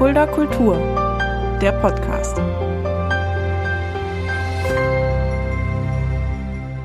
[0.00, 0.78] Fulda Kultur,
[1.60, 2.38] der Podcast.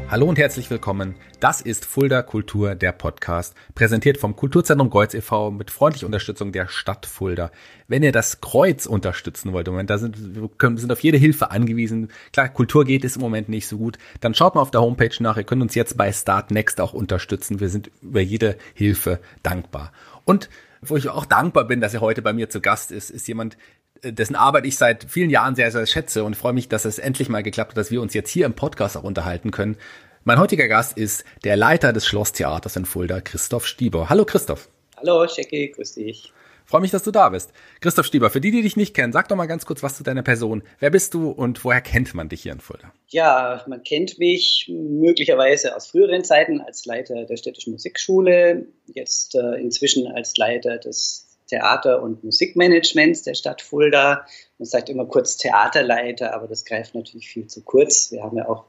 [0.10, 1.16] Hallo und herzlich willkommen.
[1.40, 5.52] Das ist Fulda Kultur, der Podcast, präsentiert vom Kulturzentrum Kreuz e.V.
[5.52, 7.52] mit freundlicher Unterstützung der Stadt Fulda.
[7.88, 11.52] Wenn ihr das Kreuz unterstützen wollt, Moment, da sind wir können, sind auf jede Hilfe
[11.52, 12.10] angewiesen.
[12.34, 13.98] Klar, Kultur geht es im Moment nicht so gut.
[14.20, 15.38] Dann schaut mal auf der Homepage nach.
[15.38, 17.62] Ihr könnt uns jetzt bei Start Next auch unterstützen.
[17.62, 19.94] Wir sind über jede Hilfe dankbar.
[20.26, 20.50] Und
[20.82, 23.58] wo ich auch dankbar bin, dass er heute bei mir zu Gast ist, ist jemand,
[24.02, 27.00] äh, dessen Arbeit ich seit vielen Jahren sehr, sehr schätze und freue mich, dass es
[27.00, 29.78] endlich mal geklappt hat, dass wir uns jetzt hier im Podcast auch unterhalten können.
[30.24, 34.10] Mein heutiger Gast ist der Leiter des Schlosstheaters in Fulda, Christoph Stieber.
[34.10, 34.70] Hallo Christoph.
[34.98, 36.34] Hallo Jackie, grüß dich.
[36.66, 37.52] Freue mich, dass du da bist.
[37.80, 40.04] Christoph Stieber, für die, die dich nicht kennen, sag doch mal ganz kurz was zu
[40.04, 40.64] deiner Person.
[40.80, 42.92] Wer bist du und woher kennt man dich hier in Fulda?
[43.08, 49.62] Ja, man kennt mich möglicherweise aus früheren Zeiten als Leiter der städtischen Musikschule, jetzt äh,
[49.62, 54.26] inzwischen als Leiter des Theater- und Musikmanagements der Stadt Fulda.
[54.58, 58.12] Man sagt immer kurz Theaterleiter, aber das greift natürlich viel zu kurz.
[58.12, 58.66] Wir haben ja auch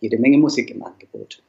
[0.00, 1.42] jede Menge Musik im Angebot.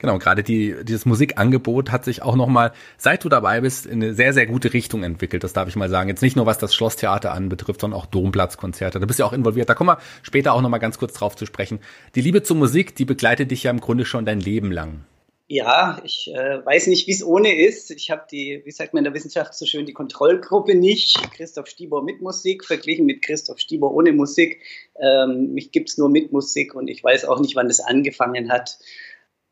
[0.00, 4.14] Genau, gerade die, dieses Musikangebot hat sich auch nochmal, seit du dabei bist, in eine
[4.14, 5.44] sehr, sehr gute Richtung entwickelt.
[5.44, 6.08] Das darf ich mal sagen.
[6.08, 8.98] Jetzt nicht nur, was das Schlosstheater anbetrifft, sondern auch Domplatzkonzerte.
[8.98, 9.68] Da bist du ja auch involviert.
[9.68, 11.80] Da kommen wir später auch nochmal ganz kurz drauf zu sprechen.
[12.14, 15.04] Die Liebe zur Musik, die begleitet dich ja im Grunde schon dein Leben lang.
[15.52, 17.90] Ja, ich äh, weiß nicht, wie es ohne ist.
[17.90, 21.20] Ich habe die, wie sagt man in der Wissenschaft so schön, die Kontrollgruppe nicht.
[21.32, 24.62] Christoph Stieber mit Musik verglichen mit Christoph Stieber ohne Musik.
[25.02, 28.78] Ähm, mich gibt's nur mit Musik und ich weiß auch nicht, wann das angefangen hat.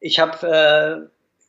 [0.01, 1.09] Ich habe äh,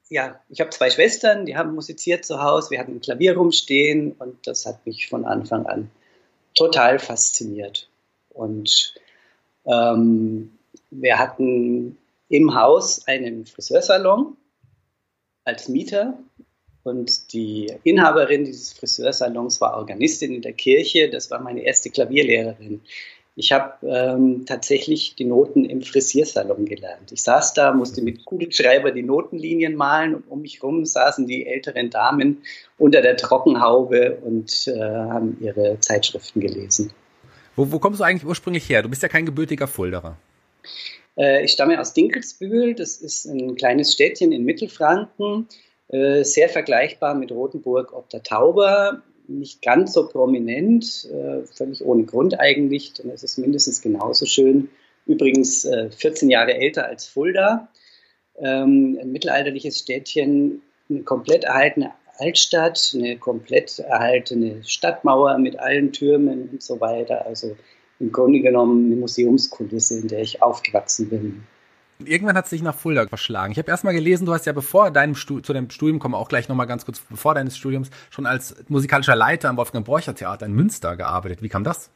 [0.10, 2.72] ja, ich habe zwei Schwestern, die haben musiziert zu Hause.
[2.72, 5.92] Wir hatten ein Klavier rumstehen und das hat mich von Anfang an
[6.56, 7.88] total fasziniert.
[8.30, 8.96] Und
[9.66, 10.58] ähm,
[10.90, 14.36] wir hatten im Haus einen Friseursalon
[15.46, 16.18] als Mieter
[16.84, 21.10] und die Inhaberin dieses Friseursalons war Organistin in der Kirche.
[21.10, 22.82] Das war meine erste Klavierlehrerin.
[23.40, 27.14] Ich habe ähm, tatsächlich die Noten im Frisiersalon gelernt.
[27.14, 31.48] Ich saß da, musste mit Kugelschreiber die Notenlinien malen und um mich herum saßen die
[31.48, 32.42] älteren Damen
[32.78, 36.92] unter der Trockenhaube und äh, haben ihre Zeitschriften gelesen.
[37.56, 38.82] Wo, wo kommst du eigentlich ursprünglich her?
[38.82, 40.18] Du bist ja kein gebürtiger Fulderer.
[41.16, 45.48] Äh, ich stamme aus Dinkelsbühl, das ist ein kleines Städtchen in Mittelfranken,
[45.88, 52.04] äh, sehr vergleichbar mit Rothenburg ob der Tauber, nicht ganz so prominent, äh, völlig ohne
[52.04, 54.70] Grund eigentlich, denn es ist mindestens genauso schön.
[55.06, 55.68] Übrigens
[55.98, 57.70] 14 Jahre älter als Fulda,
[58.38, 66.50] ähm, ein mittelalterliches Städtchen, eine komplett erhaltene Altstadt, eine komplett erhaltene Stadtmauer mit allen Türmen
[66.50, 67.26] und so weiter.
[67.26, 67.56] Also
[68.00, 71.44] im Grunde genommen eine Museumskulisse, in der ich aufgewachsen bin.
[72.06, 73.52] Irgendwann hat es dich nach Fulda verschlagen.
[73.52, 76.16] Ich habe erst mal gelesen, du hast ja bevor deinem Stu zu deinem Studium, kommen
[76.16, 80.16] auch gleich nochmal ganz kurz, bevor deines Studiums, schon als musikalischer Leiter am Wolfgang Borcher
[80.16, 81.42] Theater in Münster gearbeitet.
[81.42, 81.90] Wie kam das?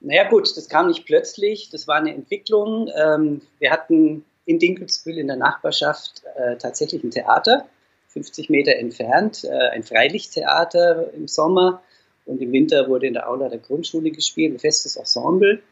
[0.00, 2.90] Naja gut, das kam nicht plötzlich, das war eine Entwicklung.
[2.96, 7.66] Ähm, wir hatten in Dinkelsbühl in der Nachbarschaft äh, tatsächlich ein Theater,
[8.08, 11.82] 50 Meter entfernt, äh, ein Freilichttheater im Sommer
[12.26, 15.62] und im Winter wurde in der Aula der Grundschule gespielt, ein festes Ensemble.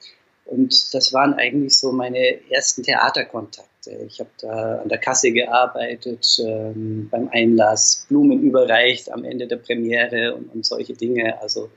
[0.50, 3.91] Und das waren eigentlich so meine ersten Theaterkontakte.
[4.06, 9.56] Ich habe da an der Kasse gearbeitet, ähm, beim Einlass, Blumen überreicht am Ende der
[9.56, 11.41] Premiere und, und, solche Dinge.
[11.41, 11.71] Also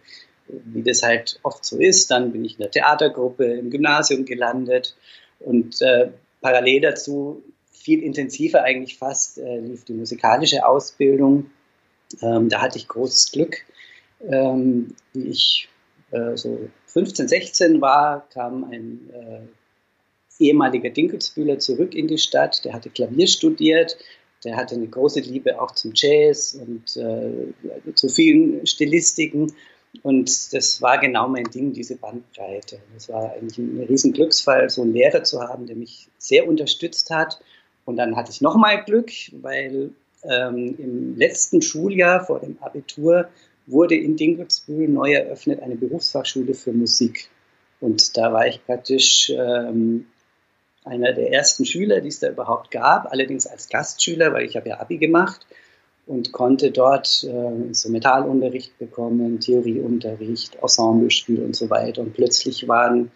[0.47, 2.09] wie das halt oft so ist.
[2.09, 4.95] Dann bin ich in der Theatergruppe im Gymnasium gelandet
[5.39, 6.09] und äh,
[6.41, 11.51] parallel dazu viel intensiver eigentlich fast äh, lief die musikalische Ausbildung.
[12.21, 13.63] Ähm, da hatte ich großes Glück
[14.29, 15.69] ähm, wie ich
[16.11, 22.63] äh, so 15, 16 war, kam ein äh, ehemaliger Dinkelsbühler zurück in die Stadt.
[22.65, 23.97] Der hatte Klavier studiert,
[24.43, 29.53] der hatte eine große Liebe auch zum Jazz und äh, zu vielen Stilistiken.
[30.01, 32.79] Und das war genau mein Ding, diese Bandbreite.
[32.93, 37.09] Das war eigentlich ein riesen Glücksfall, so einen Lehrer zu haben, der mich sehr unterstützt
[37.09, 37.39] hat.
[37.85, 39.11] Und dann hatte ich nochmal Glück,
[39.41, 39.91] weil
[40.23, 43.29] ähm, im letzten Schuljahr vor dem Abitur
[43.65, 47.29] wurde in Dinkelsbühl neu eröffnet eine Berufsfachschule für Musik.
[47.79, 50.05] Und da war ich praktisch ähm,
[50.85, 54.69] einer der ersten Schüler, die es da überhaupt gab, allerdings als Gastschüler, weil ich habe
[54.69, 55.45] ja Abi gemacht
[56.05, 62.01] und konnte dort äh, Instrumentalunterricht bekommen, Theorieunterricht, Ensemblespiel und so weiter.
[62.01, 63.11] Und plötzlich waren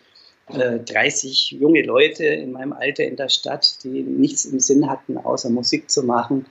[0.49, 5.17] äh, 30 junge Leute in meinem Alter in der Stadt, die nichts im Sinn hatten,
[5.17, 6.45] außer Musik zu machen.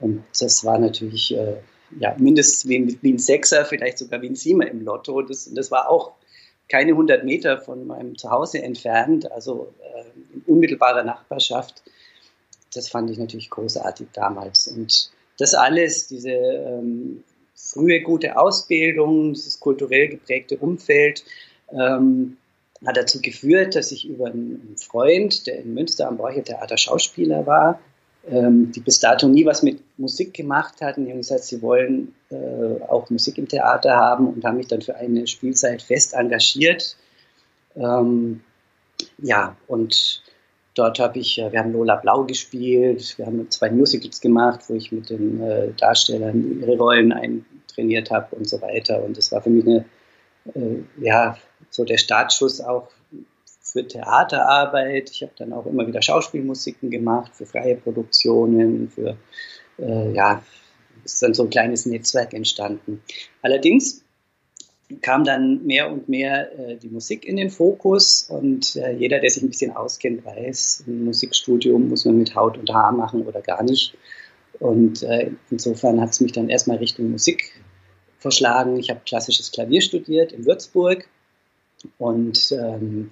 [0.00, 1.56] Und das war natürlich äh,
[1.98, 5.22] ja, mindestens wie, wie, ein Sechser, vielleicht sogar wie ein Siemer im Lotto.
[5.22, 6.12] Das, das war auch
[6.68, 11.82] keine 100 Meter von meinem Zuhause entfernt, also äh, in unmittelbarer Nachbarschaft.
[12.74, 14.68] Das fand ich natürlich großartig damals.
[14.68, 17.22] Und das alles, diese, ähm,
[17.62, 21.24] frühe gute Ausbildung, dieses kulturell geprägte Umfeld
[21.70, 22.36] ähm,
[22.84, 27.46] hat dazu geführt, dass ich über einen Freund, der in Münster am Borcher Theater Schauspieler
[27.46, 27.80] war,
[28.24, 32.80] die bis dato nie was mit Musik gemacht hatten, die haben gesagt, sie wollen äh,
[32.88, 36.96] auch Musik im Theater haben und haben mich dann für eine Spielzeit fest engagiert.
[37.74, 38.40] Ähm,
[39.18, 40.22] ja, und
[40.74, 44.74] dort habe ich, äh, wir haben Lola Blau gespielt, wir haben zwei Musicals gemacht, wo
[44.74, 49.02] ich mit den äh, Darstellern ihre Rollen eintrainiert habe und so weiter.
[49.02, 49.84] Und das war für mich eine,
[50.54, 51.36] äh, ja,
[51.70, 52.88] so der Startschuss auch
[53.72, 55.10] für Theaterarbeit.
[55.10, 59.16] Ich habe dann auch immer wieder Schauspielmusiken gemacht, für freie Produktionen, für,
[59.78, 60.42] äh, ja,
[61.04, 63.02] ist dann so ein kleines Netzwerk entstanden.
[63.40, 64.04] Allerdings
[65.00, 69.30] kam dann mehr und mehr äh, die Musik in den Fokus und äh, jeder, der
[69.30, 73.40] sich ein bisschen auskennt, weiß, ein Musikstudium muss man mit Haut und Haar machen oder
[73.40, 73.94] gar nicht.
[74.58, 77.52] Und äh, insofern hat es mich dann erstmal Richtung Musik
[78.18, 78.78] verschlagen.
[78.78, 81.08] Ich habe klassisches Klavier studiert in Würzburg
[81.98, 83.10] und ähm,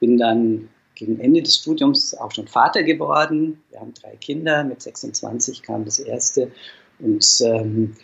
[0.00, 3.62] bin dann gegen Ende des Studiums auch schon Vater geworden.
[3.70, 6.50] Wir haben drei Kinder, mit 26 kam das erste.
[6.98, 7.94] Und ähm,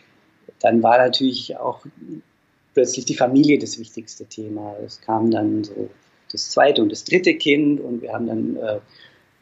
[0.61, 1.85] dann war natürlich auch
[2.73, 4.77] plötzlich die Familie das wichtigste Thema.
[4.85, 5.91] Es kam dann so
[6.31, 8.81] das zweite und das dritte Kind und wir haben dann, äh,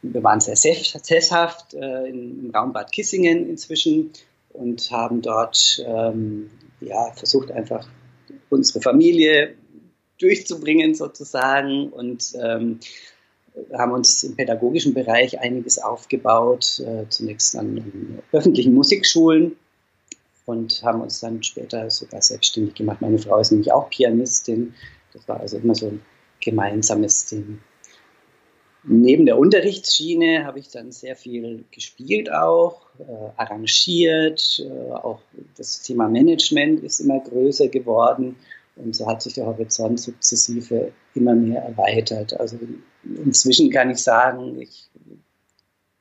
[0.03, 4.11] wir waren sehr sesshaft äh, im Raum Bad Kissingen inzwischen
[4.53, 6.51] und haben dort ähm,
[6.81, 7.89] ja, versucht einfach
[8.51, 9.55] unsere Familie
[10.23, 12.81] durchzubringen sozusagen und ähm,
[13.77, 19.57] haben uns im pädagogischen Bereich einiges aufgebaut, äh, zunächst an öffentlichen Musikschulen
[20.47, 23.01] und haben uns dann später sogar selbstständig gemacht.
[23.01, 24.75] Meine Frau ist nämlich auch Pianistin,
[25.13, 26.01] das war also immer so ein
[26.41, 27.61] gemeinsames Ding.
[28.85, 33.05] Neben der Unterrichtsschiene habe ich dann sehr viel gespielt auch, äh,
[33.37, 35.21] arrangiert, äh, auch
[35.57, 38.37] das Thema Management ist immer größer geworden
[38.91, 42.39] so hat sich der Horizont sukzessive immer mehr erweitert.
[42.39, 42.59] Also
[43.05, 44.89] inzwischen kann ich sagen, ich,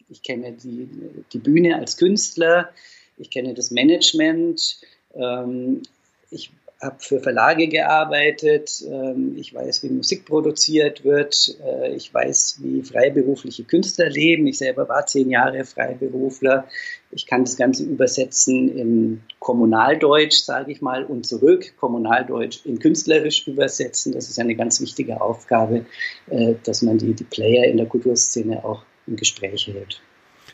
[0.09, 0.89] ich kenne die,
[1.33, 2.69] die Bühne als Künstler,
[3.17, 4.79] ich kenne das Management,
[5.15, 5.81] ähm,
[6.29, 6.51] ich
[6.81, 12.81] habe für Verlage gearbeitet, ähm, ich weiß, wie Musik produziert wird, äh, ich weiß, wie
[12.81, 14.47] freiberufliche Künstler leben.
[14.47, 16.67] Ich selber war zehn Jahre Freiberufler.
[17.11, 23.47] Ich kann das Ganze übersetzen in Kommunaldeutsch, sage ich mal, und zurück, Kommunaldeutsch in künstlerisch
[23.47, 24.13] übersetzen.
[24.13, 25.85] Das ist eine ganz wichtige Aufgabe,
[26.29, 30.01] äh, dass man die, die Player in der Kulturszene auch im Gespräch hält.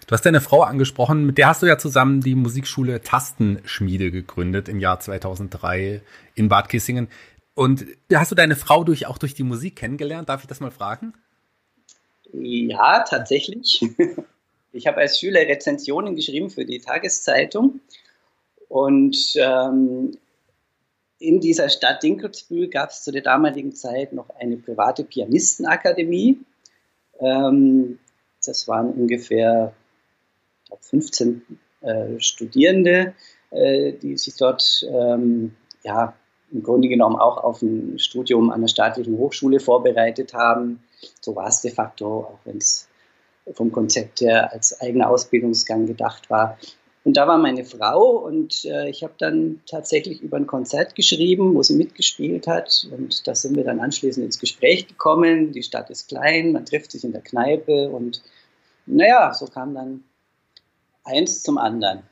[0.08, 4.70] Du hast deine Frau angesprochen, mit der hast du ja zusammen die Musikschule Tastenschmiede gegründet
[4.70, 6.02] im Jahr 2003
[6.34, 7.10] in Bad Kissingen.
[7.56, 10.30] Und hast du deine Frau durch, auch durch die Musik kennengelernt?
[10.30, 11.14] Darf ich das mal fragen?
[12.32, 13.82] Ja, tatsächlich.
[14.78, 17.80] Ich habe als Schüler Rezensionen geschrieben für die Tageszeitung.
[18.70, 20.18] Und ähm,
[21.18, 26.40] in dieser Stadt Dinkelsbühl gab es zu der damaligen Zeit noch eine private Pianistenakademie.
[27.20, 27.98] Ähm,
[28.46, 29.74] das waren ungefähr
[30.68, 31.42] glaube 15
[31.82, 33.16] äh, Studierende,
[33.50, 36.14] äh, die sich dort ähm, ja,
[36.52, 40.84] im Grunde genommen auch auf ein Studium an der staatlichen Hochschule vorbereitet haben.
[41.20, 42.87] So war es de facto, auch wenn es
[43.54, 46.58] vom Konzept her als eigener Ausbildungsgang gedacht war.
[47.04, 51.56] Und da war meine Frau und äh, ich habe dann tatsächlich über ein Konzert geschrieben,
[51.56, 52.86] wo sie mitgespielt hat.
[52.92, 55.54] Und da sind wir dann anschließend ins Gespräch gekommen.
[55.54, 58.22] Die Stadt ist klein, man trifft sich in der Kneipe und
[58.86, 60.04] naja, so kam dann
[61.06, 62.04] eins zum anderen.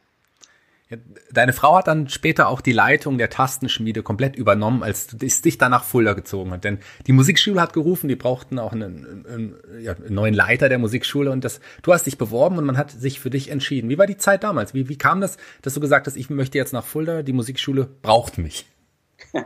[1.32, 5.58] Deine Frau hat dann später auch die Leitung der Tastenschmiede komplett übernommen, als es dich
[5.58, 6.64] dann nach Fulda gezogen hat.
[6.64, 10.78] Denn die Musikschule hat gerufen, die brauchten auch einen, einen, ja, einen, neuen Leiter der
[10.78, 13.90] Musikschule und das, du hast dich beworben und man hat sich für dich entschieden.
[13.90, 14.76] Wie war die Zeit damals?
[14.76, 17.90] Wie, wie kam das, dass du gesagt hast, ich möchte jetzt nach Fulda, die Musikschule
[18.02, 18.66] braucht mich?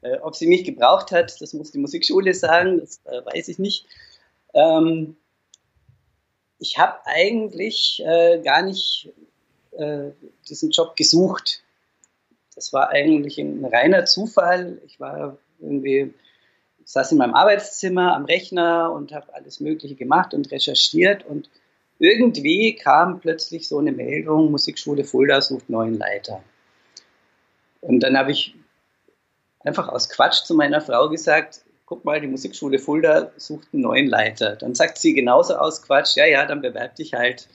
[0.00, 3.58] Äh, ob sie mich gebraucht hat, das muss die Musikschule sagen, das äh, weiß ich
[3.58, 3.84] nicht.
[4.54, 5.16] Ähm,
[6.60, 9.12] ich habe eigentlich äh, gar nicht
[9.78, 10.10] äh,
[10.48, 11.62] diesen Job gesucht.
[12.54, 14.80] Das war eigentlich ein reiner Zufall.
[14.86, 16.12] Ich war irgendwie,
[16.84, 21.48] saß in meinem Arbeitszimmer am Rechner und habe alles Mögliche gemacht und recherchiert und
[21.98, 26.42] irgendwie kam plötzlich so eine Meldung, Musikschule Fulda sucht neuen Leiter.
[27.80, 28.54] Und dann habe ich
[29.60, 34.08] einfach aus Quatsch zu meiner Frau gesagt, guck mal, die Musikschule Fulda sucht einen neuen
[34.08, 34.56] Leiter.
[34.56, 37.48] Dann sagt sie genauso aus Quatsch, ja, ja, dann bewerb dich halt.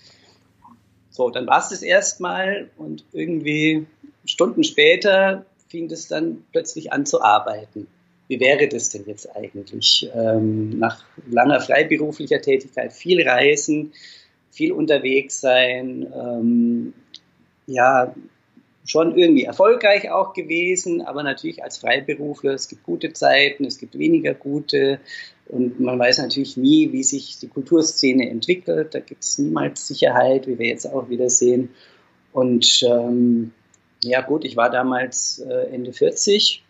[1.14, 3.86] So, dann war es das erstmal und irgendwie
[4.26, 7.88] Stunden später fing das dann plötzlich an zu arbeiten.
[8.28, 10.10] Wie wäre das denn jetzt eigentlich?
[10.16, 13.94] Ähm, nach langer freiberuflicher Tätigkeit viel reisen,
[14.50, 16.94] viel unterwegs sein, ähm,
[17.68, 18.16] ja,
[18.84, 23.98] schon irgendwie erfolgreich auch gewesen, aber natürlich als Freiberufler, es gibt gute Zeiten, es gibt
[24.00, 25.00] weniger gute
[25.48, 28.96] und man weiß natürlich nie, wie sich die Kulturszene entwickelt.
[28.96, 31.70] Da gibt es niemals Sicherheit, wie wir jetzt auch wieder sehen.
[32.32, 33.52] Und ähm,
[34.04, 36.64] ja gut, ich war damals äh, Ende 40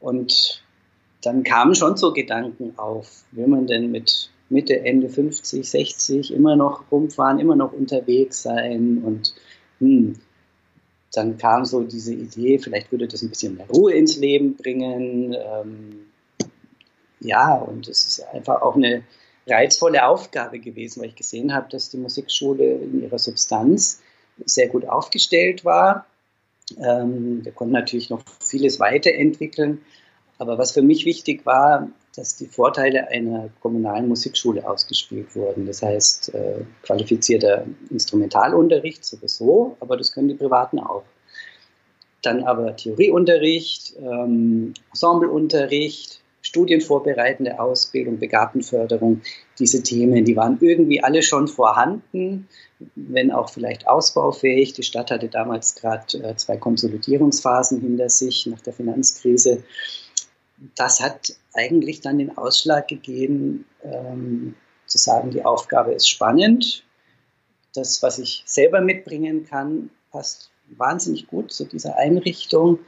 [0.00, 0.62] und
[1.22, 6.54] dann kamen schon so Gedanken auf, will man denn mit Mitte, Ende 50, 60 immer
[6.54, 9.34] noch rumfahren, immer noch unterwegs sein und
[9.80, 10.16] hm,
[11.12, 15.34] dann kam so diese Idee, vielleicht würde das ein bisschen mehr Ruhe ins Leben bringen.
[15.34, 16.06] Ähm,
[17.24, 19.02] ja, und es ist einfach auch eine
[19.46, 24.00] reizvolle Aufgabe gewesen, weil ich gesehen habe, dass die Musikschule in ihrer Substanz
[24.44, 26.06] sehr gut aufgestellt war.
[26.78, 29.82] Ähm, wir konnten natürlich noch vieles weiterentwickeln,
[30.38, 35.66] aber was für mich wichtig war, dass die Vorteile einer kommunalen Musikschule ausgespielt wurden.
[35.66, 41.04] Das heißt, äh, qualifizierter Instrumentalunterricht sowieso, aber das können die Privaten auch.
[42.22, 49.22] Dann aber Theorieunterricht, ähm, Ensembleunterricht, studienvorbereitende Ausbildung, Begabtenförderung,
[49.58, 52.48] diese Themen, die waren irgendwie alle schon vorhanden,
[52.94, 54.74] wenn auch vielleicht ausbaufähig.
[54.74, 59.64] Die Stadt hatte damals gerade äh, zwei Konsolidierungsphasen hinter sich nach der Finanzkrise
[60.74, 64.54] das hat eigentlich dann den Ausschlag gegeben, ähm,
[64.86, 66.84] zu sagen, die Aufgabe ist spannend.
[67.74, 72.78] Das, was ich selber mitbringen kann, passt wahnsinnig gut zu dieser Einrichtung.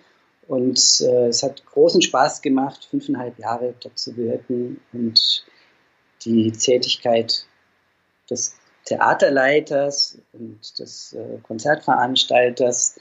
[0.48, 5.44] Und äh, es hat großen Spaß gemacht, fünfeinhalb Jahre dort zu wirken und
[6.24, 7.46] die Tätigkeit
[8.30, 12.96] des Theaterleiters und des äh, Konzertveranstalters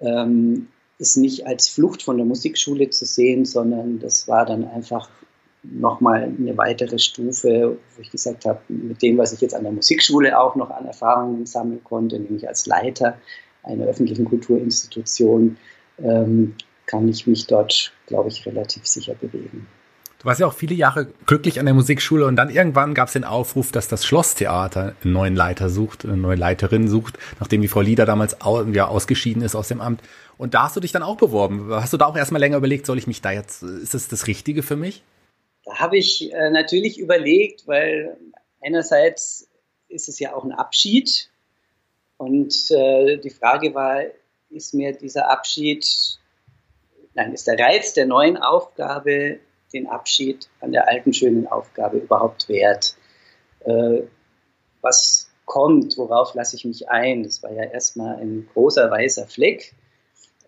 [0.00, 5.10] ähm, ist nicht als Flucht von der Musikschule zu sehen, sondern das war dann einfach
[5.64, 9.72] nochmal eine weitere Stufe, wo ich gesagt habe, mit dem, was ich jetzt an der
[9.72, 13.18] Musikschule auch noch an Erfahrungen sammeln konnte, nämlich als Leiter
[13.62, 15.56] einer öffentlichen Kulturinstitution,
[16.02, 16.54] ähm,
[16.86, 19.66] kann ich mich dort, glaube ich, relativ sicher bewegen.
[20.22, 23.14] Du warst ja auch viele Jahre glücklich an der Musikschule und dann irgendwann gab es
[23.14, 27.66] den Aufruf, dass das Schlosstheater einen neuen Leiter sucht, eine neue Leiterin sucht, nachdem die
[27.66, 30.00] Frau Lieder damals au ja, ausgeschieden ist aus dem Amt.
[30.38, 31.68] Und da hast du dich dann auch beworben.
[31.72, 34.28] Hast du da auch erstmal länger überlegt, soll ich mich da jetzt, ist das das
[34.28, 35.02] Richtige für mich?
[35.64, 38.16] Da habe ich äh, natürlich überlegt, weil
[38.60, 39.48] einerseits
[39.88, 41.30] ist es ja auch ein Abschied
[42.16, 44.02] und äh, die Frage war,
[44.52, 46.18] ist mir dieser Abschied,
[47.14, 49.40] nein, ist der Reiz der neuen Aufgabe
[49.72, 52.94] den Abschied an der alten schönen Aufgabe überhaupt wert?
[53.60, 54.02] Äh,
[54.80, 57.22] was kommt, worauf lasse ich mich ein?
[57.22, 59.74] Das war ja erstmal ein großer weißer Fleck.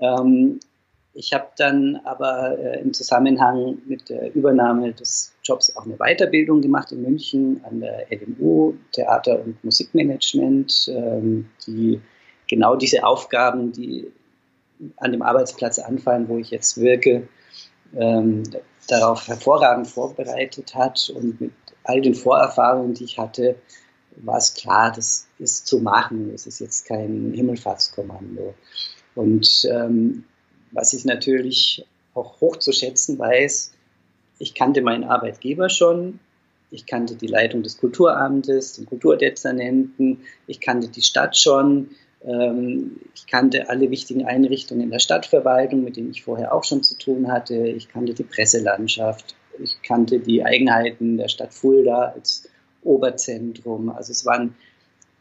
[0.00, 0.61] Ähm,
[1.16, 6.61] ich habe dann aber äh, im Zusammenhang mit der Übernahme des Jobs auch eine Weiterbildung
[6.61, 12.00] gemacht in München an der LMU, Theater- und Musikmanagement, ähm, die
[12.54, 14.11] genau diese Aufgaben, die
[14.96, 17.28] an dem Arbeitsplatz anfallen, wo ich jetzt wirke,
[17.96, 18.42] ähm,
[18.88, 21.52] darauf hervorragend vorbereitet hat und mit
[21.84, 23.56] all den Vorerfahrungen, die ich hatte,
[24.16, 26.30] war es klar, das ist zu machen.
[26.32, 28.54] Es ist jetzt kein Himmelfahrtskommando.
[29.14, 30.25] Und ähm,
[30.70, 31.84] was ich natürlich
[32.14, 33.73] auch hoch zu schätzen weiß,
[34.38, 36.20] ich kannte meinen Arbeitgeber schon,
[36.70, 41.90] ich kannte die Leitung des Kulturamtes, den Kulturdezernenten, ich kannte die Stadt schon,
[42.26, 46.97] ich kannte alle wichtigen Einrichtungen in der Stadtverwaltung, mit denen ich vorher auch schon zu
[46.97, 47.54] tun hatte.
[47.54, 49.37] Ich kannte die Presselandschaft.
[49.62, 52.49] Ich kannte die Eigenheiten der Stadt Fulda als
[52.83, 53.90] Oberzentrum.
[53.90, 54.54] Also es waren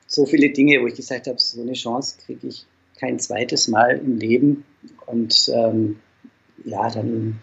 [0.08, 2.66] so viele Dinge, wo ich gesagt habe, so eine Chance kriege ich
[2.98, 4.64] kein zweites Mal im Leben.
[5.06, 6.00] Und ähm,
[6.64, 7.42] ja, dann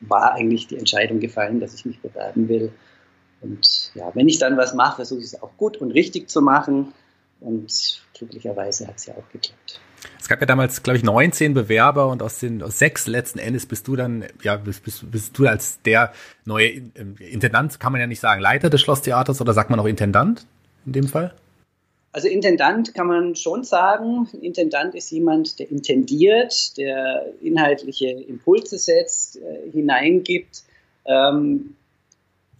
[0.00, 2.72] war eigentlich die Entscheidung gefallen, dass ich mich bewerben will.
[3.40, 6.42] Und ja, wenn ich dann was mache, versuche ich es auch gut und richtig zu
[6.42, 6.92] machen.
[7.40, 9.80] Und glücklicherweise hat es ja auch geklappt.
[10.20, 13.66] Es gab ja damals, glaube ich, 19 Bewerber und aus den aus sechs letzten Endes
[13.66, 16.12] bist du dann, ja, bist, bist, bist du als der
[16.44, 16.68] neue
[17.18, 20.46] Intendant, kann man ja nicht sagen, Leiter des Schlosstheaters oder sagt man auch Intendant
[20.86, 21.34] in dem Fall?
[22.12, 24.28] Also Intendant kann man schon sagen.
[24.40, 30.62] Intendant ist jemand, der intendiert, der inhaltliche Impulse setzt, äh, hineingibt.
[31.04, 31.74] Ähm,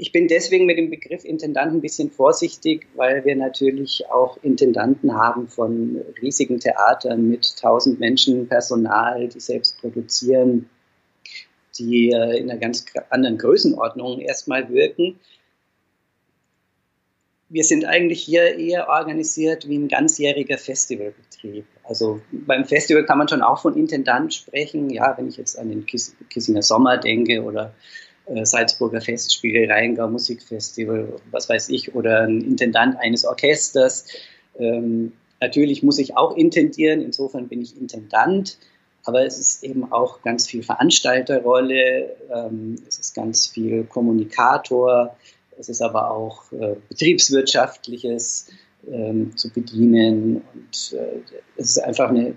[0.00, 5.14] ich bin deswegen mit dem Begriff Intendant ein bisschen vorsichtig, weil wir natürlich auch Intendanten
[5.14, 10.70] haben von riesigen Theatern mit tausend Menschen Personal, die selbst produzieren,
[11.76, 15.18] die äh, in einer ganz anderen Größenordnung erstmal wirken.
[17.48, 21.64] Wir sind eigentlich hier eher organisiert wie ein ganzjähriger Festivalbetrieb.
[21.82, 24.90] Also beim Festival kann man schon auch von Intendant sprechen.
[24.90, 27.74] Ja, wenn ich jetzt an den Kissinger Sommer denke oder
[28.42, 34.06] Salzburger Festspiele, Rheingau Musikfestival, was weiß ich, oder ein Intendant eines Orchesters.
[34.58, 38.58] Ähm, Natürlich muss ich auch intendieren, insofern bin ich Intendant,
[39.04, 45.16] aber es ist eben auch ganz viel Veranstalterrolle, ähm, es ist ganz viel Kommunikator,
[45.56, 48.48] es ist aber auch äh, betriebswirtschaftliches
[48.90, 51.20] ähm, zu bedienen und äh,
[51.56, 52.36] es ist einfach eine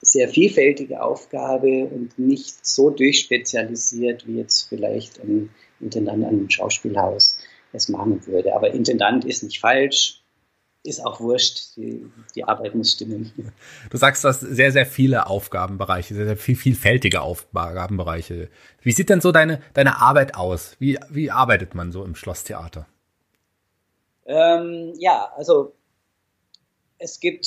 [0.00, 5.50] sehr vielfältige Aufgabe und nicht so durchspezialisiert, wie jetzt vielleicht ein
[5.80, 7.38] Intendant an einem Schauspielhaus
[7.72, 8.54] es machen würde.
[8.54, 10.22] Aber Intendant ist nicht falsch,
[10.84, 13.32] ist auch wurscht, die, die Arbeit muss stimmen.
[13.90, 18.48] Du sagst, du hast sehr, sehr viele Aufgabenbereiche, sehr, sehr viel, vielfältige Aufgabenbereiche.
[18.82, 20.76] Wie sieht denn so deine, deine Arbeit aus?
[20.78, 22.86] Wie, wie arbeitet man so im Schlosstheater?
[24.26, 25.74] Ähm, ja, also
[26.98, 27.46] es gibt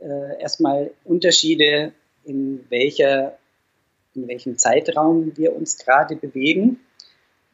[0.00, 1.92] äh, erstmal Unterschiede,
[2.24, 3.38] in, welcher,
[4.14, 6.80] in welchem Zeitraum wir uns gerade bewegen.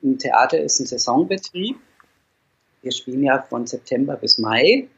[0.03, 1.77] Ein Theater ist ein Saisonbetrieb.
[2.83, 4.88] Wir spielen ja von September bis Mai.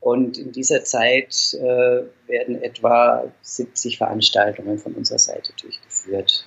[0.00, 6.46] Und in dieser Zeit äh, werden etwa 70 Veranstaltungen von unserer Seite durchgeführt.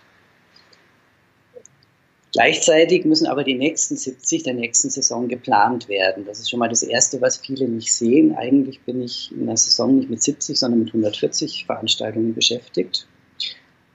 [2.34, 6.25] Gleichzeitig müssen aber die nächsten 70 der nächsten Saison geplant werden.
[6.25, 8.36] Das ist schon mal das Erste, was viele nicht sehen.
[8.36, 13.07] Eigentlich bin ich in der Saison nicht mit 70, sondern mit 140 Veranstaltungen beschäftigt.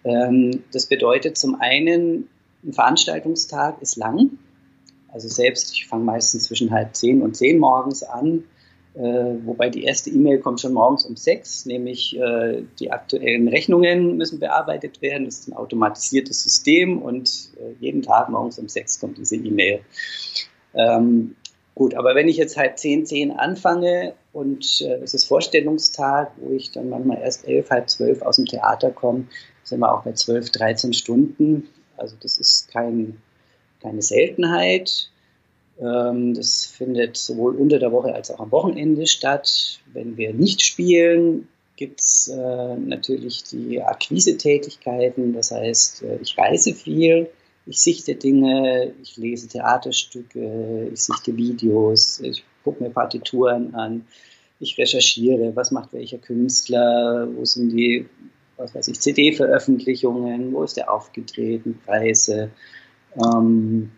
[0.05, 2.29] Ähm, das bedeutet zum einen,
[2.65, 4.39] ein Veranstaltungstag ist lang.
[5.09, 8.45] Also selbst, ich fange meistens zwischen halb zehn und zehn morgens an,
[8.95, 14.39] wobei die erste E-Mail kommt schon morgens um sechs, nämlich äh, die aktuellen Rechnungen müssen
[14.39, 15.25] bearbeitet werden.
[15.25, 19.81] Das ist ein automatisiertes System und äh, jeden Tag morgens um sechs kommt diese E-Mail.
[20.75, 21.37] Ähm,
[21.75, 26.55] gut, aber wenn ich jetzt halb zehn, zehn anfange und äh, es ist Vorstellungstag, wo
[26.55, 29.25] ich dann manchmal erst elf, halb zwölf aus dem Theater komme,
[29.65, 31.69] sind wir auch bei zwölf, dreizehn Stunden.
[31.97, 33.17] Also das ist kein,
[33.81, 35.09] keine Seltenheit.
[35.83, 39.81] Ähm, das findet sowohl unter der Woche als auch am Wochenende statt.
[39.93, 45.33] Wenn wir nicht spielen, gibt es äh, natürlich die Akquise-Tätigkeiten.
[45.33, 47.29] Das heißt, äh, ich reise viel,
[47.67, 54.07] ich sichte Dinge, ich lese Theaterstücke, ich sichte Videos, ich gucke mir Partituren an,
[54.61, 58.07] ich recherchiere, was macht welcher Künstler, wo sind die
[58.57, 62.51] was weiß ich, CD-Veröffentlichungen, wo ist der aufgetreten, Preise.
[63.17, 63.91] Ähm,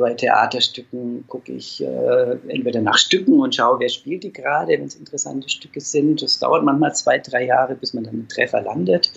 [0.00, 4.86] bei Theaterstücken gucke ich äh, entweder nach Stücken und schaue, wer spielt die gerade, wenn
[4.86, 6.22] es interessante Stücke sind.
[6.22, 9.12] Das dauert manchmal zwei, drei Jahre, bis man dann einen Treffer landet.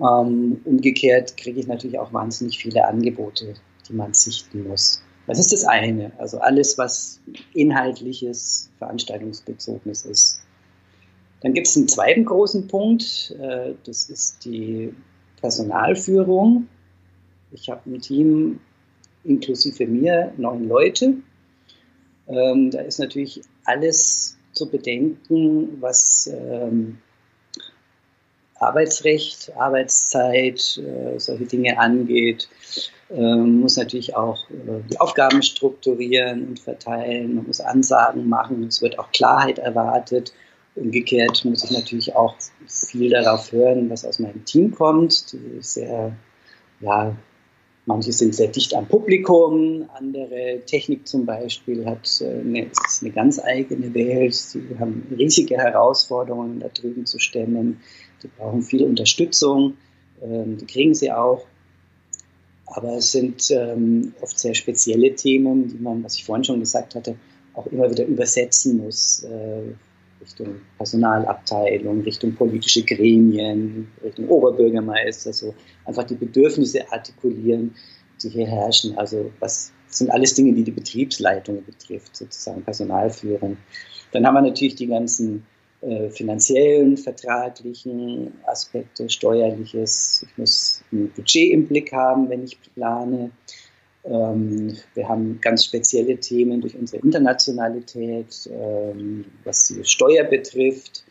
[0.00, 3.54] Ähm, umgekehrt kriege ich natürlich auch wahnsinnig viele Angebote,
[3.88, 5.02] die man sichten muss.
[5.26, 6.12] Das ist das eine.
[6.18, 7.20] Also alles, was
[7.52, 10.42] inhaltliches, veranstaltungsbezogenes ist.
[11.42, 14.94] Dann gibt es einen zweiten großen Punkt, äh, das ist die
[15.40, 16.68] Personalführung.
[17.52, 18.60] Ich habe ein Team
[19.24, 21.14] inklusive mir, neun Leute.
[22.28, 26.98] Ähm, da ist natürlich alles zu bedenken, was ähm,
[28.60, 32.48] Arbeitsrecht, Arbeitszeit, äh, solche Dinge angeht.
[33.10, 38.82] Ähm, muss natürlich auch äh, die Aufgaben strukturieren und verteilen, man muss Ansagen machen, es
[38.82, 40.32] wird auch Klarheit erwartet.
[40.76, 46.14] Umgekehrt muss ich natürlich auch viel darauf hören, was aus meinem Team kommt, die sehr,
[46.80, 47.16] ja,
[47.86, 53.12] manche sind sehr dicht am Publikum, andere Technik zum Beispiel hat äh, eine, ist eine
[53.12, 57.80] ganz eigene Welt, sie haben riesige Herausforderungen da drüben zu stemmen,
[58.22, 59.74] die brauchen viel Unterstützung,
[60.22, 61.46] ähm, die kriegen sie auch.
[62.66, 66.94] Aber es sind ähm, oft sehr spezielle Themen, die man, was ich vorhin schon gesagt
[66.94, 67.16] hatte,
[67.54, 69.26] auch immer wieder übersetzen muss.
[70.20, 75.54] Richtung Personalabteilung, Richtung politische Gremien, Richtung Oberbürgermeister, so
[75.84, 77.74] einfach die Bedürfnisse artikulieren,
[78.22, 78.98] die hier herrschen.
[78.98, 83.56] Also was sind alles Dinge, die die Betriebsleitung betrifft, sozusagen Personalführung.
[84.12, 85.46] Dann haben wir natürlich die ganzen
[85.80, 90.26] äh, finanziellen, vertraglichen Aspekte, steuerliches.
[90.28, 93.30] Ich muss ein Budget im Blick haben, wenn ich plane.
[94.10, 101.04] Ähm, wir haben ganz spezielle Themen durch unsere Internationalität, ähm, was die Steuer betrifft.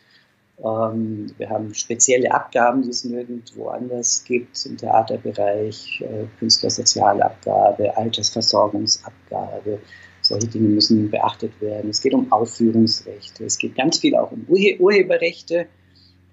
[0.58, 9.78] Ähm, wir haben spezielle Abgaben, die es nirgendwo anders gibt im Theaterbereich, äh, Künstlersozialabgabe, Altersversorgungsabgabe.
[10.20, 11.88] Solche Dinge müssen beachtet werden.
[11.88, 13.46] Es geht um Aufführungsrechte.
[13.46, 15.66] Es geht ganz viel auch um Urheberrechte.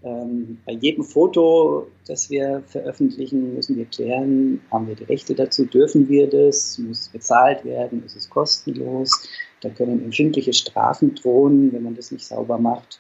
[0.04, 5.66] Ähm, bei jedem Foto, das wir veröffentlichen, müssen wir klären, haben wir die Rechte dazu,
[5.66, 9.28] dürfen wir das, muss bezahlt werden, ist es kostenlos.
[9.62, 13.00] Da können empfindliche Strafen drohen, wenn man das nicht sauber macht.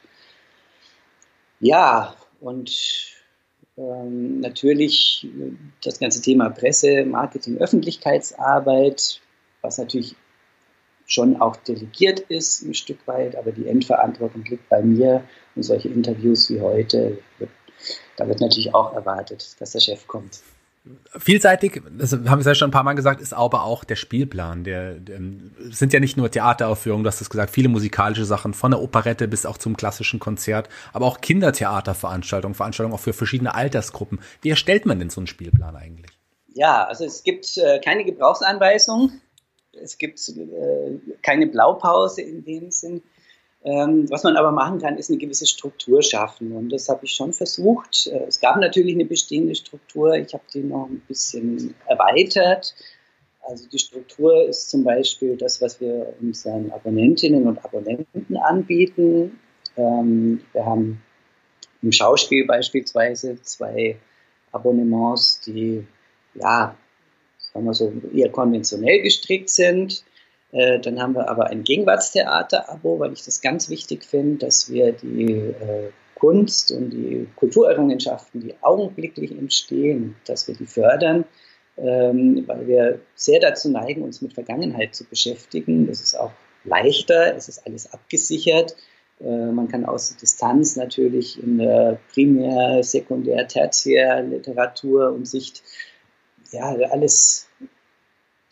[1.59, 3.15] Ja, und
[3.77, 5.27] ähm, natürlich
[5.83, 9.21] das ganze Thema Presse, Marketing, Öffentlichkeitsarbeit,
[9.61, 10.15] was natürlich
[11.07, 15.23] schon auch delegiert ist, ein Stück weit, aber die Endverantwortung liegt bei mir
[15.55, 17.17] und solche Interviews wie heute,
[18.17, 20.41] da wird natürlich auch erwartet, dass der Chef kommt.
[21.17, 24.63] Vielseitig, das haben wir ja schon ein paar Mal gesagt, ist aber auch der Spielplan.
[24.63, 25.19] Der, der
[25.69, 29.27] sind ja nicht nur Theateraufführungen, du hast es gesagt, viele musikalische Sachen, von der Operette
[29.27, 34.19] bis auch zum klassischen Konzert, aber auch Kindertheaterveranstaltungen, Veranstaltungen auch für verschiedene Altersgruppen.
[34.41, 36.11] Wie erstellt man denn so einen Spielplan eigentlich?
[36.53, 39.11] Ja, also es gibt äh, keine Gebrauchsanweisung
[39.83, 43.01] es gibt äh, keine Blaupause in dem Sinn.
[43.63, 46.51] Ähm, was man aber machen kann, ist eine gewisse Struktur schaffen.
[46.53, 48.07] Und das habe ich schon versucht.
[48.07, 50.13] Äh, es gab natürlich eine bestehende Struktur.
[50.13, 52.75] Ich habe die noch ein bisschen erweitert.
[53.41, 59.39] Also die Struktur ist zum Beispiel das, was wir unseren Abonnentinnen und Abonnenten anbieten.
[59.75, 61.01] Ähm, wir haben
[61.81, 63.97] im Schauspiel beispielsweise zwei
[64.51, 65.85] Abonnements, die
[66.35, 66.75] ja
[67.57, 70.03] sagen wir so, eher konventionell gestrickt sind.
[70.51, 74.93] Äh, dann haben wir aber ein Gegenwartstheater-Abo, weil ich das ganz wichtig finde, dass wir
[74.93, 81.25] die äh, Kunst und die Kulturerrungenschaften, die augenblicklich entstehen, dass wir die fördern,
[81.77, 85.87] ähm, weil wir sehr dazu neigen, uns mit Vergangenheit zu beschäftigen.
[85.87, 86.31] Das ist auch
[86.63, 88.75] leichter, es ist alles abgesichert.
[89.19, 95.61] Äh, man kann aus der Distanz natürlich in der Primär-, Sekundär-, Tertiär-Literatur und Sicht
[96.51, 97.46] ja, alles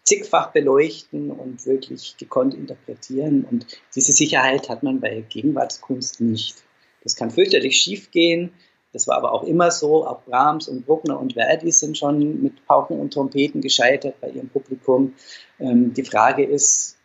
[0.06, 3.46] zigfach beleuchten und wirklich gekonnt interpretieren.
[3.50, 3.66] Und
[3.96, 6.56] diese Sicherheit hat man bei Gegenwartskunst nicht.
[7.04, 8.52] Das kann fürchterlich schief gehen.
[8.94, 10.08] Das war aber auch immer so.
[10.08, 14.48] Auch Brahms und Bruckner und Verdi sind schon mit Pauken und Trompeten gescheitert bei ihrem
[14.48, 15.14] Publikum.
[15.60, 16.98] Ähm, die Frage ist,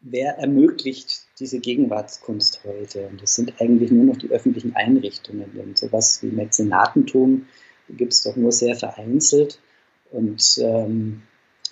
[0.00, 3.06] wer ermöglicht diese Gegenwartskunst heute?
[3.06, 5.52] Und das sind eigentlich nur noch die öffentlichen Einrichtungen.
[5.54, 7.46] Denn sowas wie Mäzenatentum
[7.88, 9.60] gibt es doch nur sehr vereinzelt.
[10.10, 11.22] Und ähm,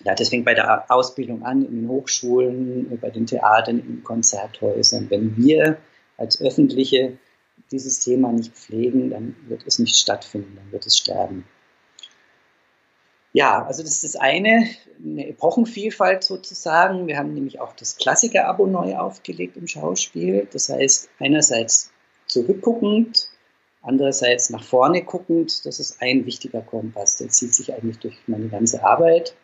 [0.05, 5.11] ja, das fängt bei der Ausbildung an, in den Hochschulen, bei den Theatern, in Konzerthäusern.
[5.11, 5.79] Wenn wir
[6.17, 7.19] als Öffentliche
[7.71, 11.45] dieses Thema nicht pflegen, dann wird es nicht stattfinden, dann wird es sterben.
[13.33, 14.67] Ja, also das ist das eine,
[15.05, 17.07] eine Epochenvielfalt sozusagen.
[17.07, 20.49] Wir haben nämlich auch das Klassiker-Abo neu aufgelegt im Schauspiel.
[20.51, 21.91] Das heißt, einerseits
[22.27, 23.29] zurückguckend,
[23.87, 28.49] Andererseits nach vorne guckend, das ist ein wichtiger Kompass, der zieht sich eigentlich durch meine
[28.49, 29.37] ganze Arbeit.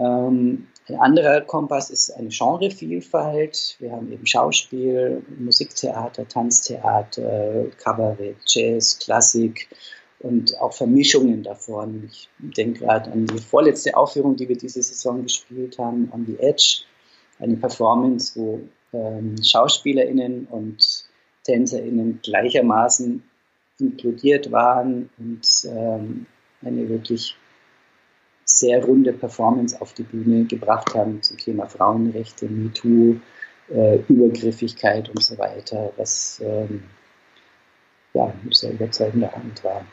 [0.00, 3.76] Ähm, ein anderer Kompass ist eine Genrevielfalt.
[3.78, 9.68] Wir haben eben Schauspiel, Musiktheater, Tanztheater, Kabarett, Jazz, Klassik
[10.20, 12.08] und auch Vermischungen davon.
[12.10, 16.38] Ich denke gerade an die vorletzte Aufführung, die wir diese Saison gespielt haben, On the
[16.40, 16.82] Edge,
[17.38, 18.60] eine Performance, wo
[18.92, 21.04] ähm, SchauspielerInnen und
[21.44, 23.22] TänzerInnen gleichermaßen
[23.78, 26.26] inkludiert waren und ähm,
[26.62, 27.36] eine wirklich
[28.58, 33.16] sehr runde Performance auf die Bühne gebracht haben zum Thema Frauenrechte, MeToo,
[33.70, 36.82] äh, Übergriffigkeit und so weiter, was ähm,
[38.14, 39.86] ja, ein sehr überzeugender Abend war.